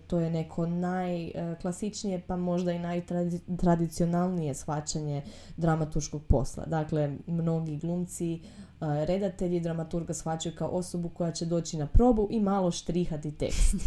[0.06, 5.22] to je neko najklasičnije pa možda i najtradicionalnije shvaćanje
[5.56, 6.64] dramaturškog posla.
[6.66, 8.40] Dakle, mnogi glumci, e,
[8.80, 13.74] redatelji dramaturga shvaćaju kao osobu koja će doći na probu i malo štrihati tekst.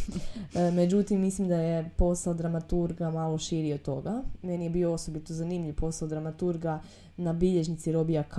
[0.56, 4.24] E, međutim, mislim da je posao dramaturga malo širi od toga.
[4.42, 6.82] Meni je bio osobito zanimljiv posao dramaturga
[7.18, 8.38] na bilježnici Robija K.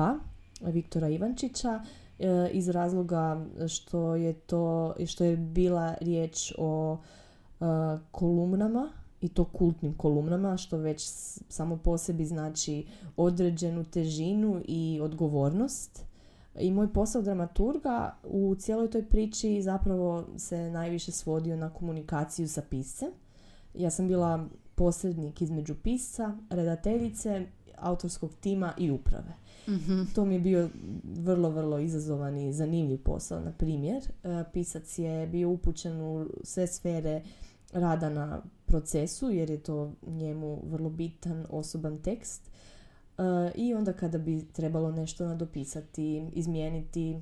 [0.60, 2.05] Viktora Ivančića E,
[2.52, 6.98] iz razloga što je to što je bila riječ o
[7.60, 7.64] e,
[8.10, 11.02] kolumnama i to kultnim kolumnama što već
[11.48, 16.06] samo po sebi znači određenu težinu i odgovornost
[16.60, 22.62] i moj posao dramaturga u cijeloj toj priči zapravo se najviše svodio na komunikaciju sa
[22.70, 23.08] piscem.
[23.74, 29.34] Ja sam bila posrednik između pisca, redateljice, autorskog tima i uprave.
[29.68, 30.02] Mhm.
[30.14, 30.70] To mi je bio
[31.04, 33.40] vrlo, vrlo izazovan i zanimljiv posao.
[33.40, 37.22] Na primjer, e, pisac je bio upućen u sve sfere
[37.72, 42.50] rada na procesu, jer je to njemu vrlo bitan osoban tekst.
[43.18, 43.22] E,
[43.54, 47.20] I onda kada bi trebalo nešto nadopisati, izmijeniti,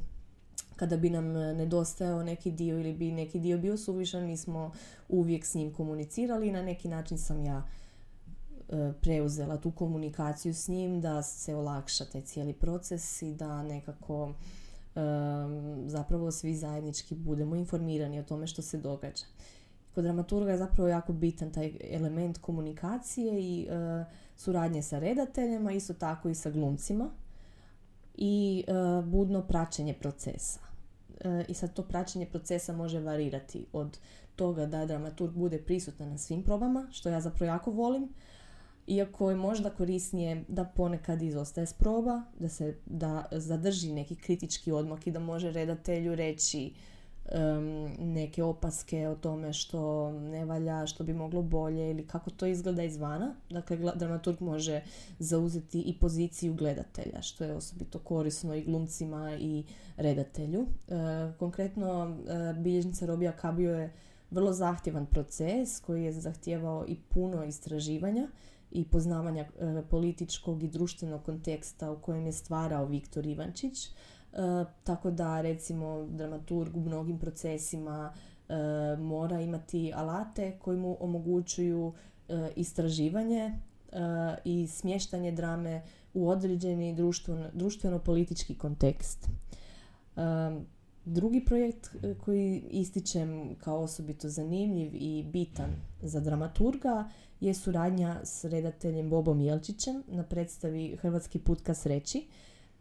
[0.76, 4.72] kada bi nam nedostajao neki dio ili bi neki dio bio suvišan, mi smo
[5.08, 7.68] uvijek s njim komunicirali i na neki način sam ja
[9.00, 14.34] preuzela tu komunikaciju s njim da se olakša taj cijeli proces i da nekako
[15.86, 19.24] zapravo svi zajednički budemo informirani o tome što se događa.
[19.94, 25.94] Kod dramaturga je zapravo jako bitan taj element komunikacije i uh, suradnje sa redateljima, isto
[25.94, 27.10] tako i sa glumcima
[28.14, 28.64] i
[29.04, 30.60] budno praćenje procesa.
[31.48, 33.98] I sad to praćenje procesa može varirati od
[34.36, 38.08] toga da dramaturg bude prisutan na svim probama, što ja zapravo jako volim,
[38.86, 44.72] iako je možda korisnije da ponekad izostaje s proba, da se da zadrži neki kritički
[44.72, 46.72] odmak i da može redatelju reći
[47.98, 52.82] neke opaske o tome što ne valja, što bi moglo bolje ili kako to izgleda
[52.82, 53.34] izvana.
[53.50, 54.82] Dakle, dramaturg može
[55.18, 59.64] zauzeti i poziciju gledatelja, što je osobito korisno i glumcima i
[59.96, 60.66] redatelju.
[60.88, 60.94] E,
[61.38, 63.92] konkretno, e, bilježnica Robija Kabio je
[64.30, 68.28] vrlo zahtjevan proces koji je zahtijevao i puno istraživanja
[68.74, 73.86] i poznavanja e, političkog i društvenog konteksta u kojem je stvarao Viktor Ivančić.
[73.86, 73.90] E,
[74.84, 78.12] tako da recimo dramaturg u mnogim procesima
[78.48, 78.54] e,
[78.98, 81.92] mora imati alate koji mu omogućuju
[82.56, 83.52] istraživanje
[84.44, 85.82] i smještanje drame
[86.14, 89.28] u određeni društveno, društveno-politički kontekst.
[91.04, 91.90] Drugi projekt
[92.24, 95.70] koji ističem kao osobito zanimljiv i bitan
[96.02, 97.08] za dramaturga
[97.40, 102.26] je suradnja s redateljem Bobom Jelčićem na predstavi Hrvatski put ka sreći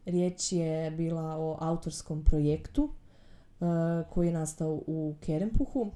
[0.06, 3.68] Riječ je bila o autorskom projektu uh,
[4.10, 5.82] koji je nastao u Kerempuhu.
[5.82, 5.92] Uh,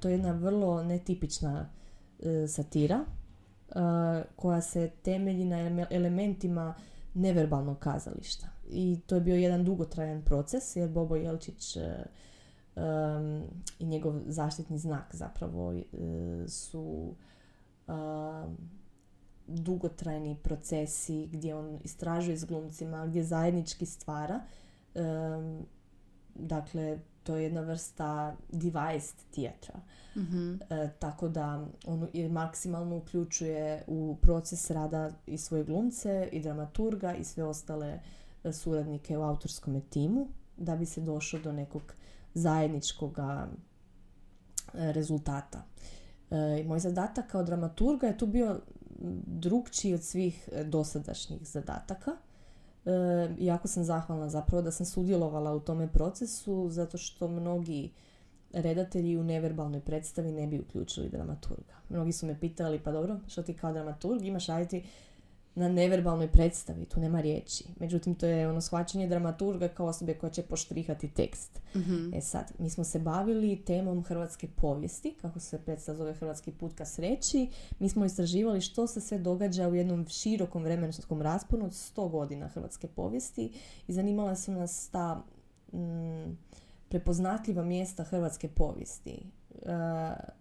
[0.00, 1.70] to je jedna vrlo netipična
[2.48, 3.04] satira
[4.36, 6.74] koja se temelji na elementima
[7.14, 8.46] neverbalnog kazališta.
[8.70, 13.42] I to je bio jedan dugotrajan proces jer Bobo Jelčić um,
[13.78, 15.74] i njegov zaštitni znak zapravo
[16.48, 17.14] su
[17.86, 18.56] um,
[19.46, 24.40] dugotrajni procesi gdje on istražuje s glumcima, gdje zajednički stvara.
[26.34, 29.80] dakle, to je jedna vrsta device tijatra.
[30.16, 36.40] mm E, tako da on je maksimalno uključuje u proces rada i svoje glumce i
[36.40, 38.00] dramaturga i sve ostale
[38.44, 41.94] e, suradnike u autorskom timu da bi se došlo do nekog
[42.34, 43.46] zajedničkog e,
[44.92, 45.64] rezultata.
[46.30, 48.60] E, moj zadatak kao dramaturga je tu bio
[49.26, 52.16] drugčiji od svih e, dosadašnjih zadataka.
[52.86, 52.90] E,
[53.38, 57.90] jako sam zahvalna zapravo da sam sudjelovala u tome procesu zato što mnogi
[58.52, 61.74] redatelji u neverbalnoj predstavi ne bi uključili dramaturga.
[61.88, 64.84] Mnogi su me pitali, pa dobro, što ti kao dramaturg imaš raditi
[65.54, 67.64] na neverbalnoj predstavi, tu nema riječi.
[67.80, 71.60] Međutim, to je ono shvaćanje dramaturga kao osobe koja će poštrihati tekst.
[71.74, 76.52] mm E sad, mi smo se bavili temom hrvatske povijesti, kako se predstav zove Hrvatski
[76.52, 77.48] put ka sreći.
[77.78, 82.48] Mi smo istraživali što se sve događa u jednom širokom vremenskom rasponu od 100 godina
[82.48, 83.52] hrvatske povijesti
[83.88, 85.24] i zanimala su nas ta
[85.72, 86.36] mm,
[86.88, 89.26] prepoznatljiva mjesta hrvatske povijesti.
[89.62, 89.66] E,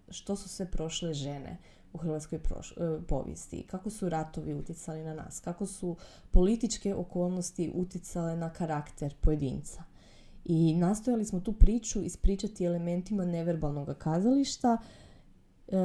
[0.09, 1.57] što su sve prošle žene,
[1.93, 5.95] u hrvatskoj proš- e, povijesti, kako su ratovi utjecali na nas, kako su
[6.31, 9.83] političke okolnosti utjecale na karakter pojedinca.
[10.45, 14.77] I nastojali smo tu priču ispričati elementima neverbalnog kazališta,
[15.67, 15.77] e,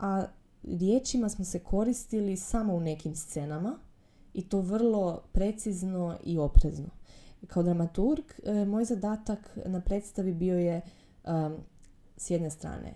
[0.00, 0.26] a
[0.62, 3.78] riječima smo se koristili samo u nekim scenama
[4.34, 6.88] i to vrlo precizno i oprezno.
[7.46, 10.80] Kao dramaturg, e, moj zadatak na predstavi bio je
[12.16, 12.94] s jedne strane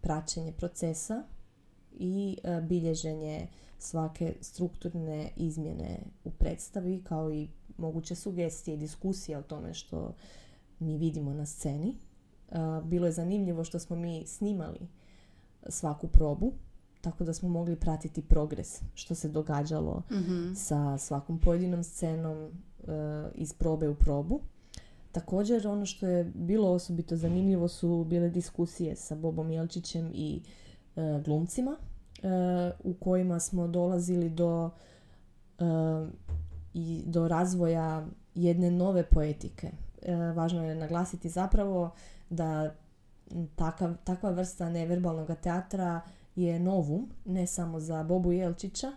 [0.00, 1.22] praćenje procesa
[1.96, 3.46] i e, bilježenje
[3.78, 10.14] svake strukturne izmjene u predstavi kao i moguće sugestije i diskusije o tome što
[10.78, 11.94] mi vidimo na sceni.
[12.48, 14.88] E, bilo je zanimljivo što smo mi snimali
[15.68, 16.52] svaku probu,
[17.00, 20.54] tako da smo mogli pratiti progres što se događalo mhm.
[20.54, 22.50] sa svakom pojedinom scenom e,
[23.34, 24.40] iz probe u probu.
[25.12, 30.40] Također ono što je bilo osobito zanimljivo su bile diskusije sa Bobom Jelčićem i
[31.24, 32.28] glumcima e,
[32.84, 34.70] u kojima smo dolazili do
[35.58, 35.64] e,
[37.04, 39.70] do razvoja jedne nove poetike.
[40.34, 41.90] Važno je naglasiti zapravo
[42.30, 42.74] da
[43.56, 46.00] takav, takva vrsta neverbalnog teatra
[46.36, 48.92] je novum, ne samo za Bobu Jelčića,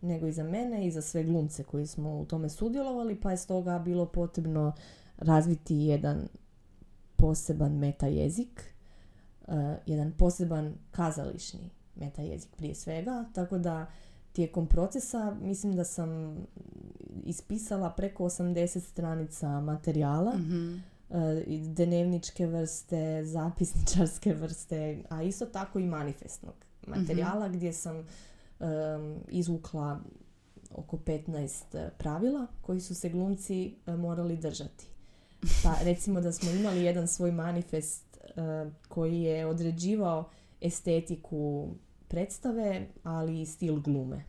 [0.00, 3.36] nego i za mene i za sve glumce koji smo u tome sudjelovali, pa je
[3.36, 4.72] stoga bilo potrebno
[5.16, 6.28] razviti jedan
[7.16, 8.74] poseban meta jezik
[9.86, 13.86] jedan poseban kazališni meta jezik prije svega, tako da
[14.32, 16.36] tijekom procesa mislim da sam
[17.24, 20.82] ispisala preko 80 stranica materijala, mm
[21.68, 26.54] dnevničke vrste, zapisničarske vrste, a isto tako i manifestnog
[26.86, 27.56] materijala mhm.
[27.56, 28.06] gdje sam um,
[29.28, 30.00] izvukla
[30.74, 34.86] oko 15 pravila koji su se glumci morali držati.
[35.62, 38.09] Pa recimo da smo imali jedan svoj manifest E,
[38.88, 40.28] koji je određivao
[40.60, 41.68] estetiku
[42.08, 44.24] predstave, ali i stil glume.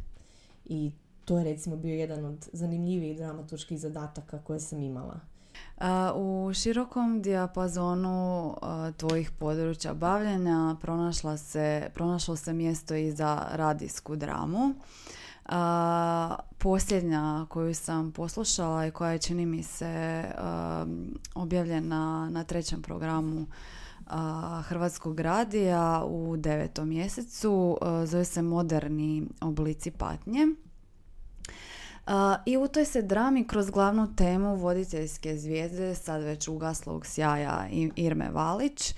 [0.66, 0.92] I
[1.26, 5.20] to je recimo bio jedan od zanimljivijih dramaturških zadataka koje sam imala.
[6.16, 8.56] U širokom dijapazonu
[8.98, 14.74] tvojih područja bavljanja pronašla se, pronašlo se mjesto i za radijsku dramu.
[16.58, 20.24] posljednja koju sam poslušala i koja je čini mi se
[21.36, 23.46] objavljena na trećem programu
[24.64, 27.78] Hrvatskog radija u devetom mjesecu.
[28.06, 30.48] Zove se Moderni oblici patnje.
[32.46, 38.30] I u toj se drami kroz glavnu temu voditeljske zvijezde, sad već ugaslog sjaja Irme
[38.30, 38.96] Valić,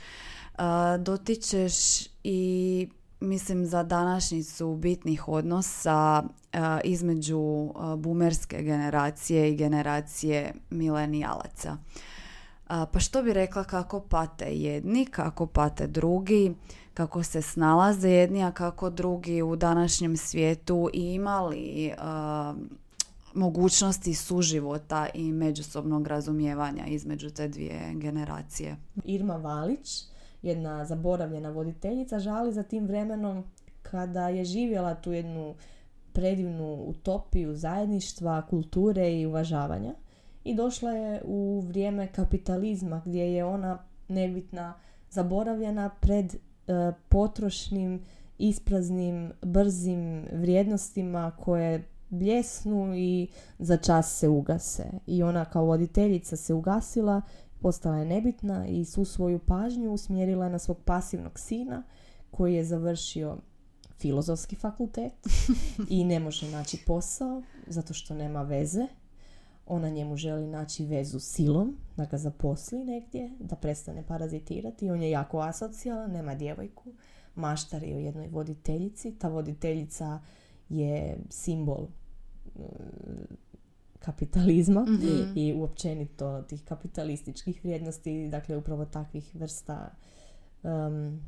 [0.99, 1.73] dotičeš
[2.23, 2.89] i
[3.19, 6.23] mislim za današnjicu bitnih odnosa
[6.83, 11.77] između bumerske generacije i generacije milenijalaca.
[12.91, 16.55] Pa što bi rekla kako pate jedni, kako pate drugi,
[16.93, 21.93] kako se snalaze jedni, a kako drugi u današnjem svijetu imali
[23.33, 28.75] mogućnosti suživota i međusobnog razumijevanja između te dvije generacije.
[29.05, 30.03] Irma Valić,
[30.41, 33.43] jedna zaboravljena voditeljica, žali za tim vremenom
[33.81, 35.55] kada je živjela tu jednu
[36.13, 39.93] predivnu utopiju zajedništva, kulture i uvažavanja
[40.43, 44.73] i došla je u vrijeme kapitalizma gdje je ona nebitna
[45.09, 46.37] zaboravljena pred e,
[47.09, 48.01] potrošnim,
[48.37, 53.27] ispraznim, brzim vrijednostima koje bljesnu i
[53.59, 54.85] za čas se ugase.
[55.07, 57.21] I ona kao voditeljica se ugasila,
[57.59, 61.83] postala je nebitna i svu svoju pažnju usmjerila na svog pasivnog sina
[62.31, 63.37] koji je završio
[63.97, 65.13] filozofski fakultet
[65.89, 68.87] i ne može naći posao zato što nema veze.
[69.67, 74.89] Ona njemu želi naći vezu silom, da ga zaposli negdje, da prestane parazitirati.
[74.89, 76.93] On je jako asocijalan, nema djevojku.
[77.35, 79.11] Maštar je u jednoj voditeljici.
[79.11, 80.19] Ta voditeljica
[80.69, 81.87] je simbol
[83.99, 85.33] kapitalizma mm-hmm.
[85.35, 89.95] i uopćenito tih kapitalističkih vrijednosti, dakle upravo takvih vrsta
[90.63, 91.21] um,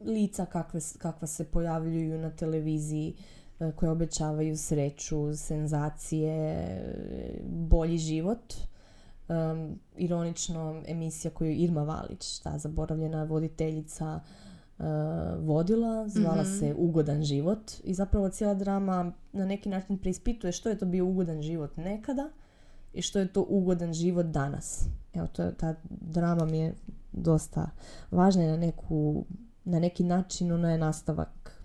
[0.00, 3.41] lica kakve, kakva se pojavljuju na televiziji uh,
[3.76, 6.66] koje obećavaju sreću, senzacije,
[7.44, 8.54] bolji život.
[9.28, 14.20] Um, ironično emisija koju Irma Valić, ta zaboravljena voditeljica
[14.78, 14.86] Uh,
[15.46, 20.68] vodila, zvala mm se Ugodan život i zapravo cijela drama na neki način preispituje što
[20.68, 22.30] je to bio ugodan život nekada
[22.92, 24.84] i što je to ugodan život danas.
[25.14, 26.74] Evo, to, ta drama mi je
[27.12, 27.70] dosta
[28.10, 29.24] važna na, neku,
[29.64, 31.61] na neki način ona je nastavak E,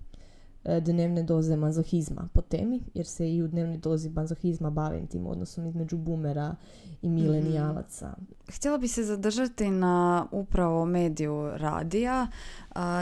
[0.81, 5.67] dnevne doze mazohizma po temi, jer se i u dnevnoj dozi mazohizma bavim tim odnosom
[5.67, 6.55] između bumera
[7.01, 8.07] i milenijalaca.
[8.07, 12.27] mm Htjela bi se zadržati na upravo mediju radija.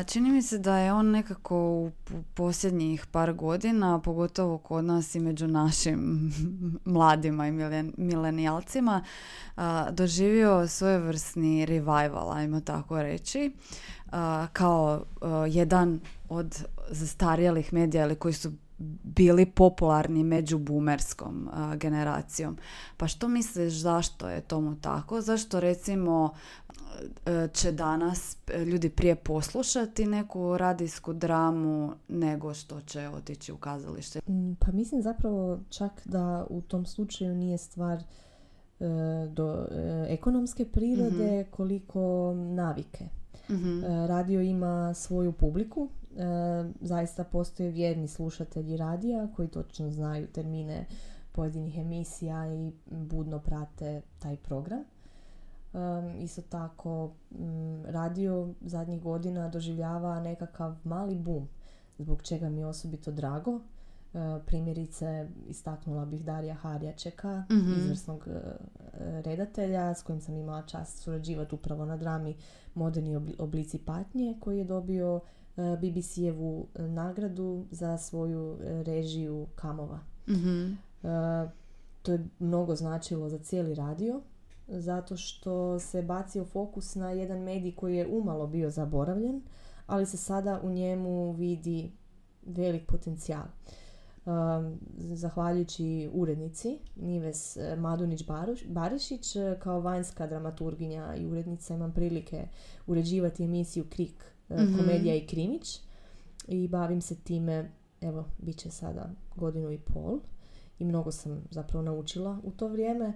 [0.05, 1.91] Čini mi se da je on nekako u
[2.33, 6.31] posljednjih par godina, pogotovo kod nas i među našim
[6.85, 7.51] mladima i
[7.97, 9.03] milenijalcima,
[9.91, 13.51] doživio svojevrsni revival, ajmo tako reći
[14.53, 15.05] kao
[15.49, 15.99] jedan
[16.29, 18.51] od zastarjelih medija ili koji su
[19.03, 22.57] bili popularni među boomerskom generacijom.
[22.97, 25.21] Pa što misliš zašto je tomu tako?
[25.21, 26.33] Zašto recimo
[27.53, 34.19] će danas ljudi prije poslušati neku radijsku dramu nego što će otići u kazalište?
[34.27, 38.03] Mm, pa mislim zapravo čak da u tom slučaju nije stvar e,
[39.29, 41.51] do e, ekonomske prirode mhm.
[41.51, 43.05] koliko navike.
[43.49, 43.83] Mhm.
[43.83, 45.89] E, radio ima svoju publiku.
[46.17, 46.23] E,
[46.81, 50.85] zaista postoje vjerni slušatelji radija koji točno znaju termine
[51.31, 54.83] pojedinih emisija i budno prate taj program.
[55.73, 57.11] Um, isto tako
[57.85, 61.47] radio zadnjih godina doživljava nekakav mali boom
[61.97, 63.74] zbog čega mi je osobito drago E,
[64.45, 68.41] primjerice istaknula bih Darija Harjačeka, mm izvrsnog e,
[69.21, 72.35] redatelja s kojim sam imala čast surađivati upravo na drami
[72.73, 75.19] Moderni oblici patnje koji je dobio
[75.57, 79.99] e, BBC-evu nagradu za svoju režiju Kamova.
[80.27, 80.77] mm
[82.01, 84.21] To je mnogo značilo za cijeli radio
[84.67, 89.41] zato što se bacio fokus na jedan medij koji je umalo bio zaboravljen,
[89.87, 91.91] ali se sada u njemu vidi
[92.45, 93.43] velik potencijal.
[95.13, 98.23] Zahvaljujući urednici Nives eh, Madunić
[98.67, 102.47] Barišić eh, kao vanjska dramaturginja i urednica imam prilike
[102.87, 105.81] uređivati emisiju Krik mm komedija i krimić.
[106.47, 107.71] I bavim se time
[108.01, 110.19] evo bit će sada godinu i pol.
[110.79, 113.13] I mnogo sam zapravo naučila u to vrijeme.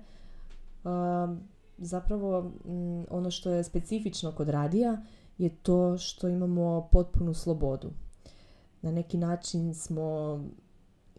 [1.78, 5.02] Zapravo mm, ono što je specifično kod radija
[5.38, 7.92] je to što imamo potpunu slobodu.
[8.82, 10.40] Na neki način smo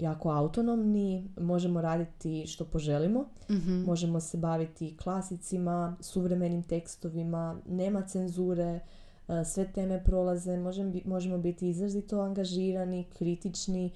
[0.00, 8.80] jako autonomni, možemo raditi što poželimo, mm možemo se baviti klasicima, suvremenim tekstovima, nema cenzure,
[9.44, 10.56] sve teme prolaze,
[11.04, 13.90] možemo biti izrazito angažirani, kritični,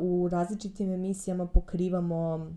[0.00, 2.50] u različitim emisijama pokrivamo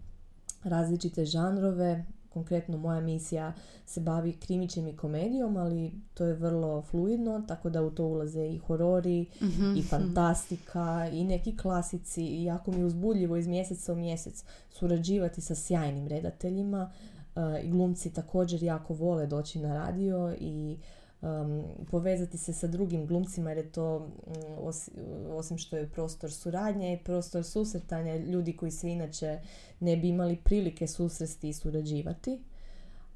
[0.63, 2.05] različite žanrove,
[2.39, 3.53] konkretno moja misija
[3.85, 8.47] se bavi krimićem i komedijom, ali to je vrlo fluidno, tako da u to ulaze
[8.47, 9.77] i horori, mhm.
[9.77, 12.23] i fantastika, i neki klasici.
[12.23, 16.91] I jako mi je uzbudljivo iz mjeseca u mjesec surađivati sa sjajnim redateljima.
[17.35, 20.77] Uh, I glumci također jako vole doći na radio i
[21.21, 26.93] um, povezati se sa drugim glumcima jer je to mm, osim što je prostor suradnje
[26.93, 29.39] i prostor susretanja ljudi koji se inače
[29.79, 32.39] ne bi imali prilike susresti i surađivati.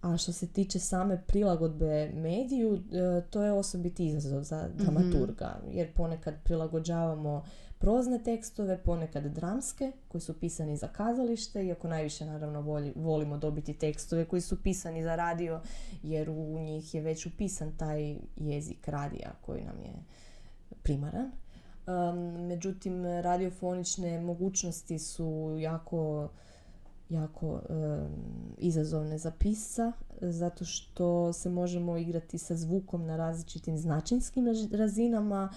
[0.02, 4.84] A što se tiče same prilagodbe mediju, e, to je osobiti izazov za mhm.
[4.84, 7.44] dramaturga, jer ponekad prilagođavamo
[7.84, 12.62] prozne tekstove, ponekad dramske, koji su pisani za kazalište, iako najviše naravno
[12.96, 15.62] volimo dobiti tekstove koji su pisani za radio,
[16.04, 19.94] jer u njih je već upisan taj jezik radija koji nam je
[20.84, 21.32] primaran.
[22.48, 26.30] međutim, radiofonične mogućnosti su jako
[27.10, 27.60] jako
[28.58, 29.92] izazovne za pisa
[30.22, 35.50] zato što se možemo igrati sa zvukom na različitim značinskim razinama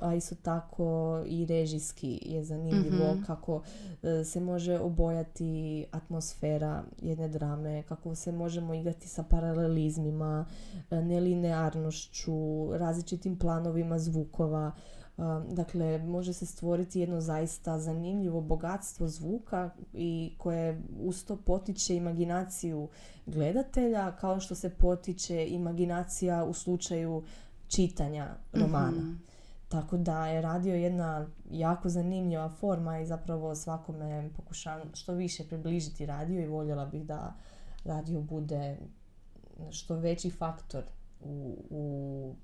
[0.00, 3.62] a isto tako i režijski je zanimljivo mm kako
[4.02, 10.46] e, se može obojati atmosfera jedne drame, kako se možemo igrati sa paralelizmima,
[10.90, 12.32] e, nelinearnošću,
[12.72, 14.72] različitim planovima zvukova.
[15.48, 22.88] Dakle, može se stvoriti jedno zaista zanimljivo bogatstvo zvuka i koje usto potiče imaginaciju
[23.26, 27.24] gledatelja kao što se potiče imaginacija u slučaju
[27.68, 29.02] čitanja romana.
[29.02, 29.12] Mhm.
[29.68, 36.06] Tako da je radio jedna jako zanimljiva forma i zapravo svakome pokušavam što više približiti
[36.06, 37.34] radio i voljela bih da
[37.84, 38.78] radio bude
[39.70, 40.84] što veći faktor
[41.20, 42.34] u, u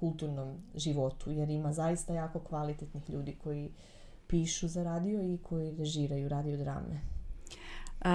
[0.00, 3.70] kulturnom životu jer ima zaista jako kvalitetnih ljudi koji
[4.26, 7.00] pišu za radio i koji režiraju radio drame.
[8.00, 8.10] Uh,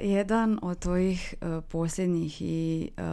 [0.00, 3.04] jedan od tvojih uh, posljednjih i uh,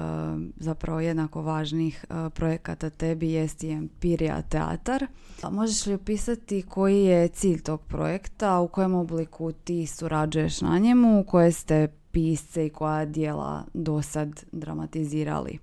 [0.57, 5.07] zapravo jednako važnih projekata tebi jest i Empirija teatar.
[5.51, 11.23] Možeš li opisati koji je cilj tog projekta, u kojem obliku ti surađuješ na njemu,
[11.27, 15.59] koje ste pisce i koja dijela do sad dramatizirali?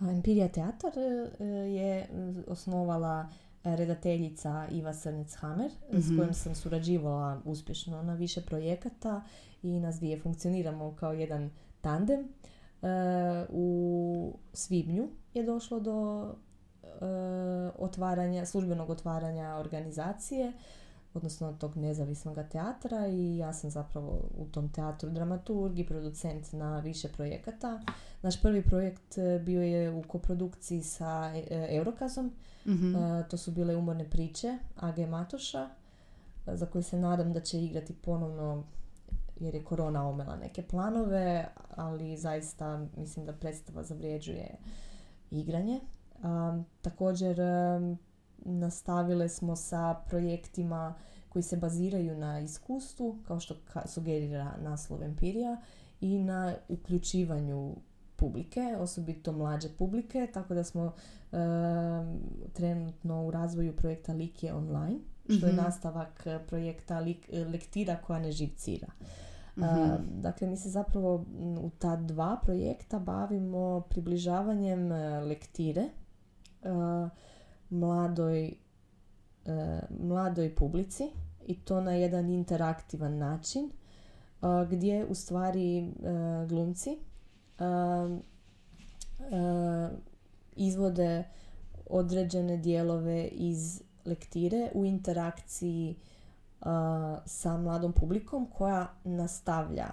[0.00, 0.92] Empirija teatar
[1.68, 2.06] je
[2.46, 3.28] osnovala
[3.64, 6.16] redateljica Iva Srnec-Hamer s mhm.
[6.16, 9.22] kojom sam surađivala uspješno na više projekata
[9.62, 12.20] i nas dvije funkcioniramo kao jedan tandem.
[12.20, 12.26] E,
[13.48, 16.28] u svibnju je došlo do
[16.84, 16.88] e,
[17.78, 20.52] otvaranja, službenog otvaranja organizacije
[21.14, 26.80] odnosno tog nezavisnog teatra i ja sam zapravo u tom teatru dramaturg i producent na
[26.80, 27.80] više projekata.
[28.22, 32.32] Naš prvi projekt e, bio je u koprodukciji sa Eurokazom
[32.66, 32.94] mm
[33.30, 35.68] to su bile umorne priče Age Matoša,
[36.46, 38.64] za koje se nadam da će igrati ponovno
[39.40, 44.56] jer je korona omela neke planove, ali zaista mislim da predstava zavrijeđuje
[45.30, 45.80] igranje.
[46.82, 47.36] također
[48.44, 50.94] nastavile smo sa projektima
[51.28, 53.54] koji se baziraju na iskustvu, kao što
[53.86, 55.56] sugerira naslov Empirija,
[56.00, 57.76] i na uključivanju
[58.16, 60.92] publike, osobito mlađe publike, tako da smo
[62.52, 65.62] trenutno u razvoju projekta Likje online, što je mhm.
[65.62, 67.04] nastavak projekta
[67.52, 68.86] Lektira koja ne živcira.
[69.56, 71.24] mm dakle, mi se zapravo
[71.60, 75.88] u ta dva projekta bavimo približavanjem e, lektire e,
[77.70, 78.52] mladoj,
[80.00, 81.10] mladoj publici
[81.46, 83.70] i to na jedan interaktivan način
[84.70, 85.92] gdje u stvari
[86.48, 86.98] glumci
[90.56, 91.24] izvode
[91.90, 95.96] određene dijelove iz lektire u interakciji
[97.26, 99.86] sa mladom publikom koja nastavlja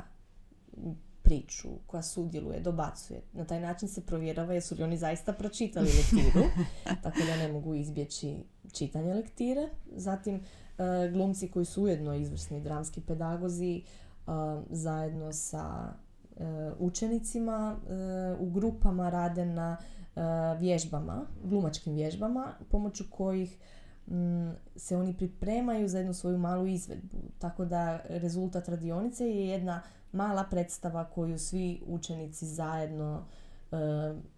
[1.25, 3.21] priču, koja sudjeluje, dobacuje.
[3.33, 6.45] Na taj način se provjerava jesu li oni zaista pročitali lektiru,
[7.03, 8.35] tako da ne mogu izbjeći
[8.73, 9.69] čitanje lektire.
[9.95, 10.41] Zatim,
[11.11, 13.81] glumci koji su ujedno izvrsni dramski pedagozi
[14.69, 15.93] zajedno sa
[16.79, 17.77] učenicima
[18.39, 19.77] u grupama rade na
[20.15, 23.57] Eh, vježbama, glumačkim vježbama, pomoću kojih
[24.75, 27.17] se oni pripremaju za jednu svoju malu izvedbu.
[27.39, 29.81] Tako da rezultat radionice je jedna
[30.11, 33.25] mala predstava koju svi učenici zajedno
[33.71, 33.75] eh,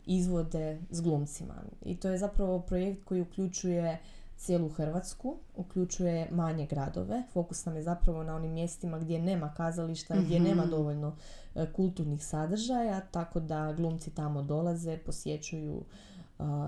[0.06, 1.56] izvode s glumcima.
[1.86, 4.00] I to je zapravo projekt koji uključuje
[4.38, 7.24] cijelu Hrvatsku, uključuje manje gradove.
[7.34, 10.72] Fokus nam je zapravo na onim mjestima gdje nema kazališta, mm gdje nema mhm.
[10.72, 11.16] dovoljno
[11.56, 15.84] e, kulturnih sadržaja, tako da glumci tamo dolaze, posjećuju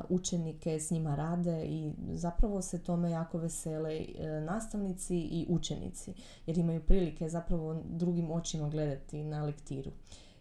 [0.09, 6.13] učenike, s njima rade i zapravo se tome jako vesele e, nastavnici i učenici
[6.45, 9.91] jer imaju prilike zapravo drugim očima gledati na lektiru.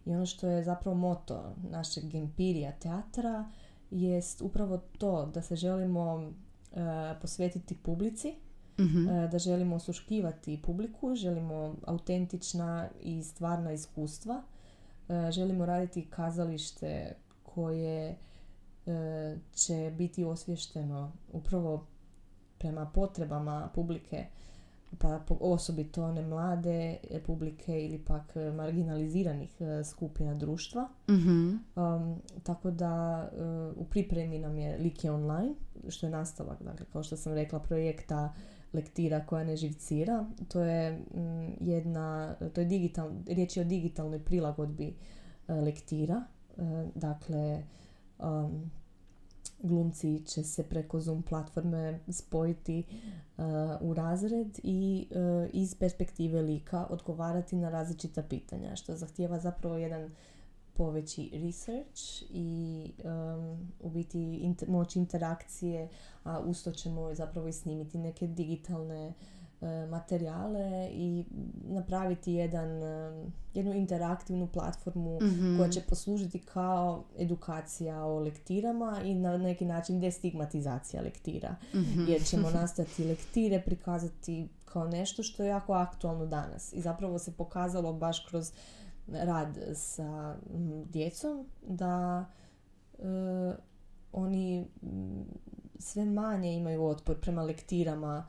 [0.06, 3.50] I ono što je zapravo moto našeg empirija teatra
[3.90, 6.32] jest upravo to da se želimo
[6.72, 6.80] e,
[7.20, 8.34] posvetiti publici,
[8.80, 9.28] Mhm.
[9.30, 14.42] da želimo osluškivati publiku, želimo autentična i stvarna iskustva,
[15.08, 18.16] e, želimo raditi kazalište koje
[19.52, 21.86] će biti osvješteno upravo
[22.58, 24.26] prema potrebama publike,
[24.98, 30.88] pa osobito one mlade publike ili pak e, marginaliziranih e, skupina društva.
[31.10, 31.56] Mhm.
[31.76, 35.54] Um, tako da uh, u pripremi nam je Like online,
[35.88, 38.34] što je nastavak, dakle, kao što sam rekla, projekta
[38.72, 40.26] lektira koja ne živcira.
[40.48, 44.94] To je mm, jedna, to je digital, riječ je o digitalnoj prilagodbi
[45.48, 46.22] uh, lektira.
[46.56, 46.64] Uh,
[46.94, 47.62] dakle,
[48.18, 48.70] um,
[49.62, 52.84] glumci će se preko Zoom platforme spojiti
[53.36, 53.44] uh,
[53.80, 60.10] u razred i uh, iz perspektive lika odgovarati na različita pitanja, što zahtijeva zapravo jedan
[60.74, 65.88] poveći research i um, u biti inter- moć interakcije,
[66.24, 69.12] a usto ćemo zapravo i snimiti neke digitalne
[69.90, 71.24] materijale i
[71.64, 75.56] napraviti jedan, um, jednu interaktivnu platformu Mhm.
[75.58, 81.56] koja će poslužiti kao edukacija o lektirama i na neki način destigmatizacija lektira.
[81.74, 82.04] Mhm.
[82.08, 86.72] Jer ćemo nastojati lektire prikazati kao nešto što je jako aktualno danas.
[86.72, 88.52] I zapravo se pokazalo baš kroz
[89.08, 90.36] rad sa
[90.84, 92.24] djecom da
[92.98, 93.02] e,
[94.12, 94.66] oni
[95.78, 98.26] sve manje imaju otpor prema lektirama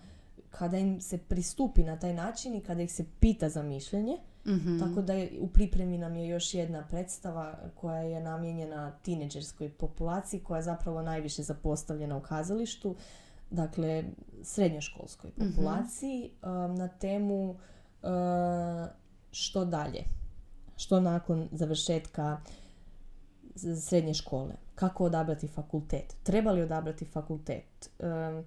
[0.49, 4.17] kada im se pristupi na taj način i kada ih se pita za mišljenje.
[4.45, 4.79] Mhm.
[4.79, 10.39] Tako da je, u pripremi nam je još jedna predstava koja je namijenjena tineđerskoj populaciji
[10.39, 12.95] koja je zapravo najviše zapostavljena u kazalištu,
[13.49, 14.03] dakle
[14.43, 15.49] srednjoškolskoj Mhm.
[15.49, 18.09] populaciji um, na temu uh,
[19.31, 20.03] što dalje,
[20.77, 22.41] što nakon završetka
[23.81, 28.43] srednje škole, kako odabrati fakultet, treba li odabrati fakultet, um,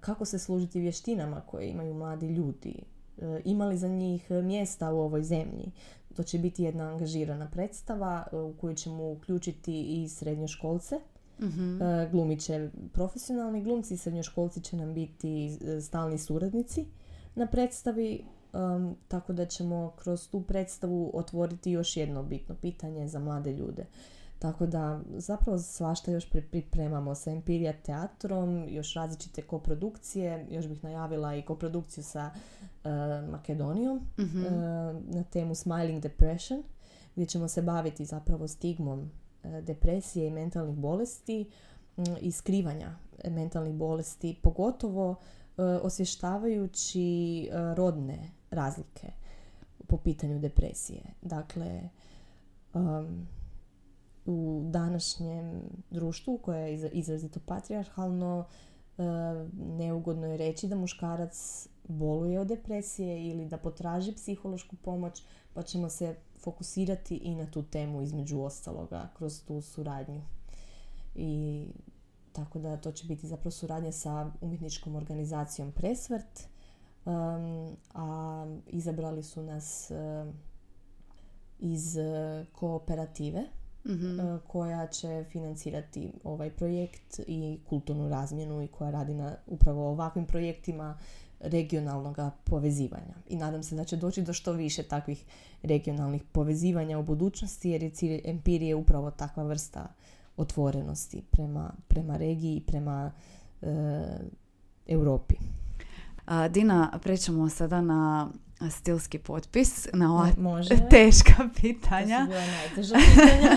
[0.00, 2.82] kako se služiti vještinama koje imaju mladi ljudi,
[3.18, 5.72] e, ima li za njih mjesta u ovoj zemlji.
[6.16, 11.00] To će biti jedna angažirana predstava e, u koju ćemo uključiti i srednjoškolce.
[11.80, 16.86] E, Glumit će profesionalni glumci i srednjoškolci će nam biti e, stalni suradnici
[17.34, 23.18] na predstavi, um, tako da ćemo kroz tu predstavu otvoriti još jedno bitno pitanje za
[23.18, 23.86] mlade ljude.
[24.46, 30.84] Tako da zapravo svašta još pri- pripremamo sa Empirija teatrom, još različite koprodukcije, još bih
[30.84, 32.30] najavila i koprodukciju sa
[32.84, 32.88] e,
[33.22, 34.44] Makedonijom Mhm.
[34.44, 34.50] e,
[35.06, 36.62] na temu Smiling Depression,
[37.14, 39.10] gdje ćemo se baviti zapravo stigmom
[39.44, 41.50] e, depresije i mentalnih bolesti
[41.96, 45.14] m, i skrivanja mentalnih bolesti, pogotovo
[45.82, 48.18] osvještavajući rodne
[48.50, 49.08] razlike
[49.86, 51.02] po pitanju depresije.
[51.22, 51.88] Dakle,
[52.74, 53.26] um,
[54.26, 58.46] u današnjem društvu koje je iz- izrazito patrijarhalno,
[58.98, 59.02] e,
[59.54, 65.22] neugodno je reći da muškarac boluje od depresije ili da potraži psihološku pomoć,
[65.54, 70.22] pa ćemo se fokusirati i na tu temu između ostaloga kroz tu suradnju.
[71.14, 71.64] I
[72.32, 76.48] tako da to će biti zapravo suradnja sa umjetničkom organizacijom Presvrt,
[77.04, 80.32] um, a izabrali su nas um,
[81.58, 83.44] iz uh, kooperative
[83.86, 84.20] Mhm.
[84.20, 90.26] e, koja će financirati ovaj projekt i kulturnu razmjenu i koja radi na upravo ovakvim
[90.26, 90.98] projektima
[91.40, 93.14] regionalnog povezivanja.
[93.28, 95.24] I nadam se da će doći do što više takvih
[95.62, 99.86] regionalnih povezivanja u budućnosti jer je cilj empirije upravo takva vrsta
[100.36, 103.12] otvorenosti prema, prema regiji i prema
[103.62, 103.66] e,
[104.86, 105.34] Europi.
[106.50, 108.30] Dina, prećemo sada na
[108.70, 110.68] stilski potpis, na ova Može.
[110.90, 112.26] teška To su pitanja.
[112.74, 113.56] pitanja.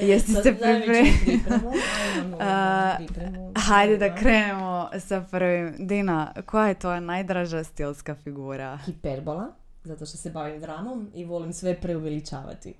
[0.02, 1.12] Jesi se najvećom pripremili?
[1.20, 3.52] pripremom, a imamo A, pripremu.
[3.56, 5.74] Hajde da krenemo sa prvim.
[5.78, 8.78] Dina, koja je tvoja najdraža stilska figura?
[8.78, 9.46] hiperbola,
[9.84, 12.74] zato što se bavim dramom i volim sve preuveličavati.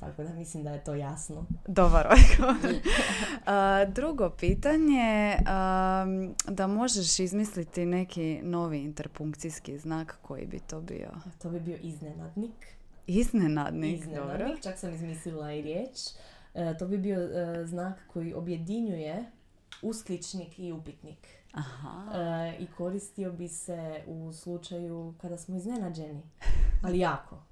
[0.00, 1.46] Tako da mislim da je to jasno.
[1.66, 2.74] Dobar odgovor.
[3.96, 5.36] Drugo pitanje,
[6.48, 11.10] da možeš izmisliti neki novi interpunkcijski znak, koji bi to bio?
[11.42, 12.78] To bi bio iznenadnik.
[13.06, 14.22] Iznenadnik, dobro.
[14.22, 15.98] Iznenadnik, čak sam izmislila i riječ.
[16.54, 19.24] E, to bi bio e, znak koji objedinjuje
[19.82, 21.26] uskličnik i upitnik.
[21.52, 22.18] Aha.
[22.18, 26.22] E, I koristio bi se u slučaju kada smo iznenađeni,
[26.84, 27.47] ali jako.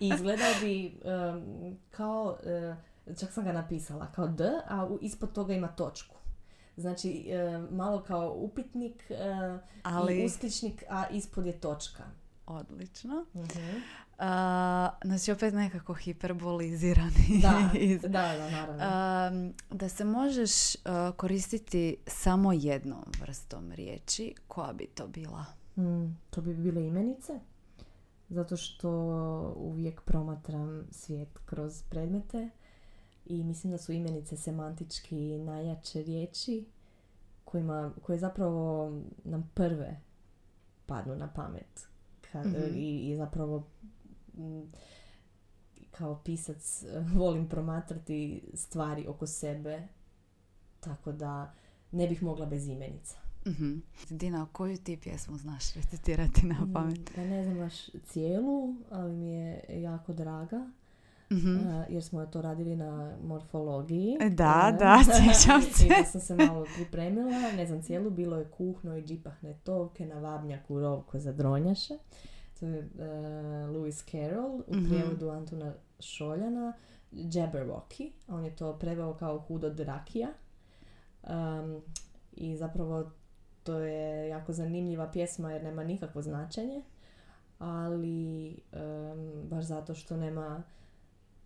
[0.00, 1.42] I izgledao bi em,
[1.90, 2.74] kao e,
[3.14, 6.14] čak sam ga napisala kao D, a u- ispod toga ima točku.
[6.76, 7.36] Znači, e,
[7.70, 9.14] malo kao upitnik e,
[9.82, 12.02] Ali- i uskličnik, a ispod je točka.
[12.46, 13.24] Odlično.
[13.34, 13.76] Mhm.
[14.18, 17.40] A, znači opet nekako hiperbolizirani.
[17.42, 18.84] Da, iz- da, da, naravno.
[19.38, 20.80] Um, da se možeš uh,
[21.16, 25.44] koristiti samo jednom vrstom riječi, koja bi to bila?
[25.76, 27.32] Mm, to bi bile imenice,
[28.28, 28.90] zato što
[29.56, 32.50] uvijek promatram svijet kroz predmete
[33.26, 36.66] i mislim da su imenice semantički najjače riječi
[37.44, 38.90] kojima, koje zapravo
[39.24, 40.00] nam prve
[40.86, 41.88] padnu na pamet.
[42.32, 42.74] Kad, Mhm.
[42.74, 43.66] i, I zapravo
[45.90, 49.88] kao pisac eh, volim promatrati stvari oko sebe
[50.80, 51.54] tako da
[51.92, 53.16] ne bih mogla bez imenica.
[53.46, 53.74] Mhm.
[54.10, 57.10] Dina, koju ti pjesmu znaš recitirati na Mm, pamet?
[57.14, 57.74] Pa ne znam baš
[58.04, 60.70] cijelu, ali mi je jako draga.
[61.32, 61.56] Mhm.
[61.58, 64.16] a, jer smo to radili na morfologiji.
[64.20, 64.24] Da,
[64.68, 65.86] E, da, sjećam se.
[65.86, 67.30] I da sam se malo pripremila.
[67.52, 71.94] Ne znam cijelu, bilo je kuhno i džipahne tovke na vabnjaku rovko za dronjaše.
[72.60, 72.84] To je e,
[73.66, 74.84] Lewis Carroll u Mhm.
[74.84, 76.72] prijevodu Antona Šoljana.
[77.12, 78.10] Jabberwocky.
[78.28, 80.28] On je to preveo kao hudo drakija.
[81.22, 81.80] Um,
[82.32, 83.10] I zapravo
[83.68, 86.82] to je jako zanimljiva pjesma jer nema nikakvo značenje.
[87.58, 90.62] Ali em, baš zato što nema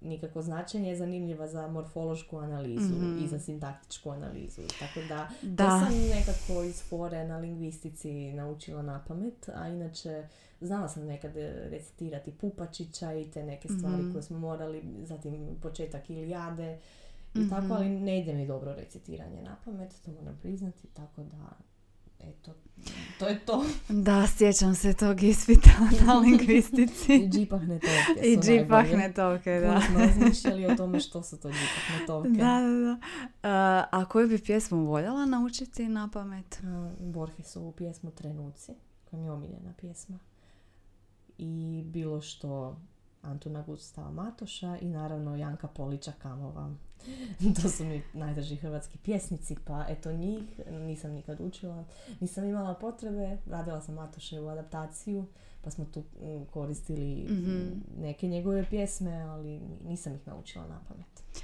[0.01, 3.19] nikakvo značenje je zanimljiva za morfološku analizu Mhm.
[3.19, 4.63] i za sintaktičku analizu.
[4.79, 5.69] Tako da, to Da.
[5.81, 10.27] sam nekako iz fore na lingvistici naučila na pamet, a inače
[10.61, 11.33] znala sam nekad
[11.65, 14.13] recitirati Pupačića i te neke stvari Mhm.
[14.13, 16.79] koje smo morali, zatim početak Ilijade
[17.35, 17.49] i Mhm.
[17.51, 21.49] tako, ali ne ide mi dobro recitiranje na pamet, to moram priznati, tako da,
[22.23, 22.55] eto,
[23.19, 23.65] to je to.
[23.89, 25.71] Da, sjećam se tog ispita
[26.07, 27.15] na lingvistici.
[27.15, 29.81] I džipahne tovke I džipahne tovke, da.
[29.81, 32.29] smo razmišljali o tome što su to džipahne tovke.
[32.29, 32.99] Da, da, da.
[33.43, 36.61] A, a koju bi pjesmu voljela naučiti na pamet?
[36.65, 38.73] A, Borgesovu pjesmu Trenuci,
[39.05, 40.19] koja mi je omiljena pjesma.
[41.39, 42.81] I bilo što
[43.23, 46.75] Antuna Gustava Matoša i naravno Janka Polića Kamova.
[47.63, 51.85] to su mi najdrži hrvatski pjesnici, pa eto njih nisam nikad učila.
[52.21, 55.25] Nisam imala potrebe, radila sam Matoševu adaptaciju,
[55.63, 57.51] pa smo tu mm, koristili Mhm.
[57.51, 61.43] mm, neke njegove pjesme, ali nisam ih naučila na pamet.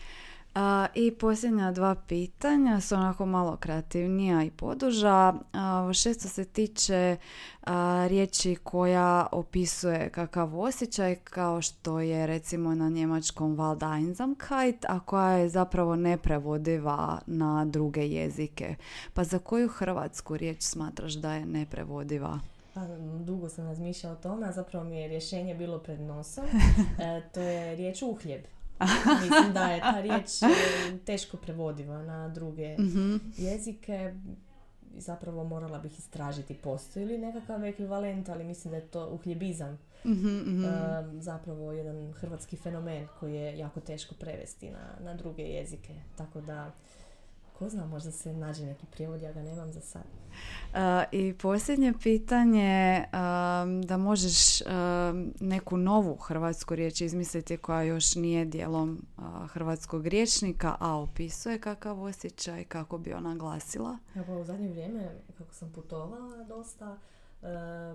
[0.55, 5.35] A, I posljednja dva pitanja su onako malo kreativnija i poduža.
[5.53, 7.17] A, šesto se tiče
[7.65, 15.01] a, riječi koja opisuje kakav osjećaj kao što je recimo na njemačkom Wald Einsamkeit, a
[15.01, 18.75] koja je zapravo neprevodiva na druge jezike.
[19.15, 22.41] Pa za koju hrvatsku riječ smatraš da je neprevodiva?
[22.75, 22.81] Pa,
[23.25, 26.45] dugo sam razmišljala o tome, a zapravo mi je rješenje bilo pred nosom.
[27.01, 28.58] E, to je riječ uhljeb.
[29.23, 30.47] Mislim da je ta riječ e,
[30.99, 33.17] teško prevodiva na druge Mhm.
[33.37, 34.15] jezike.
[34.97, 39.79] Zapravo morala bih istražiti postoji li nekakav ekvivalent, ali mislim da je to uhljebizam.
[40.05, 40.65] Mhm, mhm.
[40.65, 40.69] e,
[41.21, 45.95] zapravo jedan hrvatski fenomen koji je jako teško prevesti na, na druge jezike.
[46.17, 46.73] Tako da,
[47.59, 50.03] ko zna, možda se nađe neki prijevod, ja ga nemam za sad.
[50.75, 54.69] A, I posljednje pitanje, um, da možeš um,
[55.41, 59.07] neku novu hrvatsku riječ izmisliti koja još nije dijelom
[59.49, 63.99] hrvatskog riječnika, a opisuje kakav osjećaj, kako bi ona glasila.
[64.15, 66.99] Evo, u zadnje vrijeme, kako sam putovala dosta,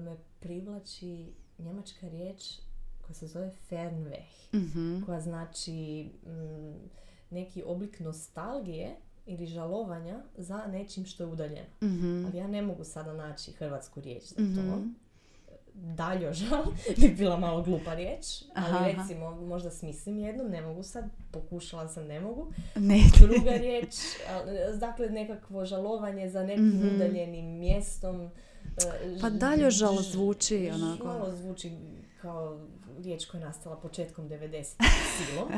[0.01, 2.43] me privlači njemačka riječ
[3.01, 5.01] koja se zove Fernweh, Mhm.
[5.05, 6.89] koja znači mm,
[7.29, 8.95] neki oblik nostalgije
[9.25, 11.67] ili žalovanja za nečim što je udaljeno.
[11.81, 12.25] Mhm.
[12.25, 14.41] Ali ja ne mogu sada naći hrvatsku riječ za to.
[14.43, 14.87] Mhm.
[15.75, 16.63] Daljožal
[16.99, 18.87] bi bila malo glupa riječ, ali Aha, aha.
[18.87, 22.51] recimo možda smislim jednu, ne mogu sad, pokušala sam, ne mogu.
[22.75, 22.99] Ne.
[23.19, 23.95] Druga riječ,
[24.75, 26.95] dakle nekakvo žalovanje za nekim Mhm.
[26.95, 28.21] udaljenim mjestom.
[28.21, 28.29] e,
[29.21, 31.05] Pa daljožal zvuči onako.
[31.05, 31.71] Malo zvuči
[32.23, 32.59] kao
[32.97, 34.63] riječ koja je nastala početkom 90
[35.15, 35.51] silom.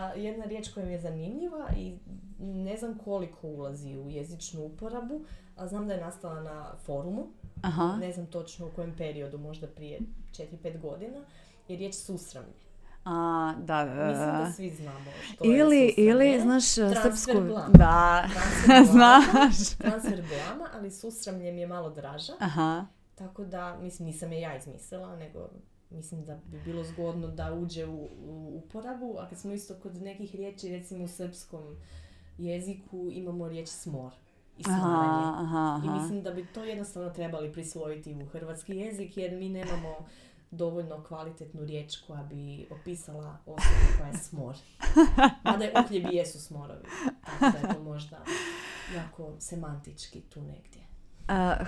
[0.00, 1.98] A jedna riječ koja mi je zanimljiva i
[2.38, 5.20] ne znam koliko ulazi u jezičnu uporabu,
[5.56, 7.26] a znam da je nastala na forumu.
[7.62, 7.96] Aha.
[8.00, 9.98] Ne znam točno u kojem periodu, možda prije
[10.32, 11.18] 4-5 godina,
[11.68, 12.52] je riječ susramlje.
[13.04, 13.84] A, da.
[13.84, 16.10] Mislim da svi znamo što je Ili, susramlje.
[16.26, 17.32] ili, znaš, Transfer srpsku...
[17.40, 17.68] blama.
[17.68, 19.76] Da, Transfer blama, znaš.
[19.78, 22.32] transfer blama, ali susramlje mi je malo draža.
[22.38, 22.86] Aha.
[23.14, 25.48] Tako da, mislim, nisam je ja izmislila, nego
[25.90, 29.16] mislim da bi bilo zgodno da uđe u, u uporabu.
[29.18, 31.76] A kad smo isto kod nekih riječi, recimo u srpskom
[32.38, 34.12] jeziku imamo riječ smor
[34.58, 39.48] i Aha, I mislim da bi to jednostavno trebali prisvojiti u hrvatski jezik, jer mi
[39.48, 39.96] nemamo
[40.50, 44.56] dovoljno kvalitetnu riječ koja bi opisala osobu koja je smor.
[45.44, 46.84] Mada je uhljebi jesu smorovi.
[47.24, 48.24] Tako da je to možda
[48.94, 50.87] jako semantički tu negdje.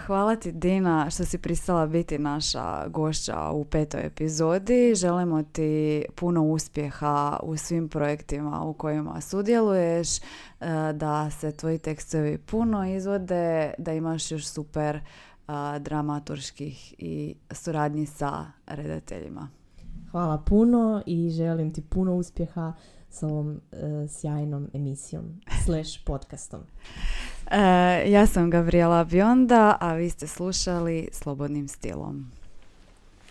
[0.06, 4.94] Hvala ti Dina što si pristala biti naša gošća u petoj epizodi.
[4.94, 10.08] Želimo ti puno uspjeha u svim projektima u kojima sudjeluješ,
[10.94, 15.00] da se tvoji tekstovi puno izvode, da imaš još super
[15.80, 19.48] dramaturških i suradnji sa redateljima.
[20.10, 22.72] Hvala puno i želim ti puno uspjeha
[23.10, 26.60] s ovom e, sjajnom emisijom slash podcastom.
[27.50, 32.39] E, ja sam Gabriela Bionda, a vi ste slušali Slobodnim stilom.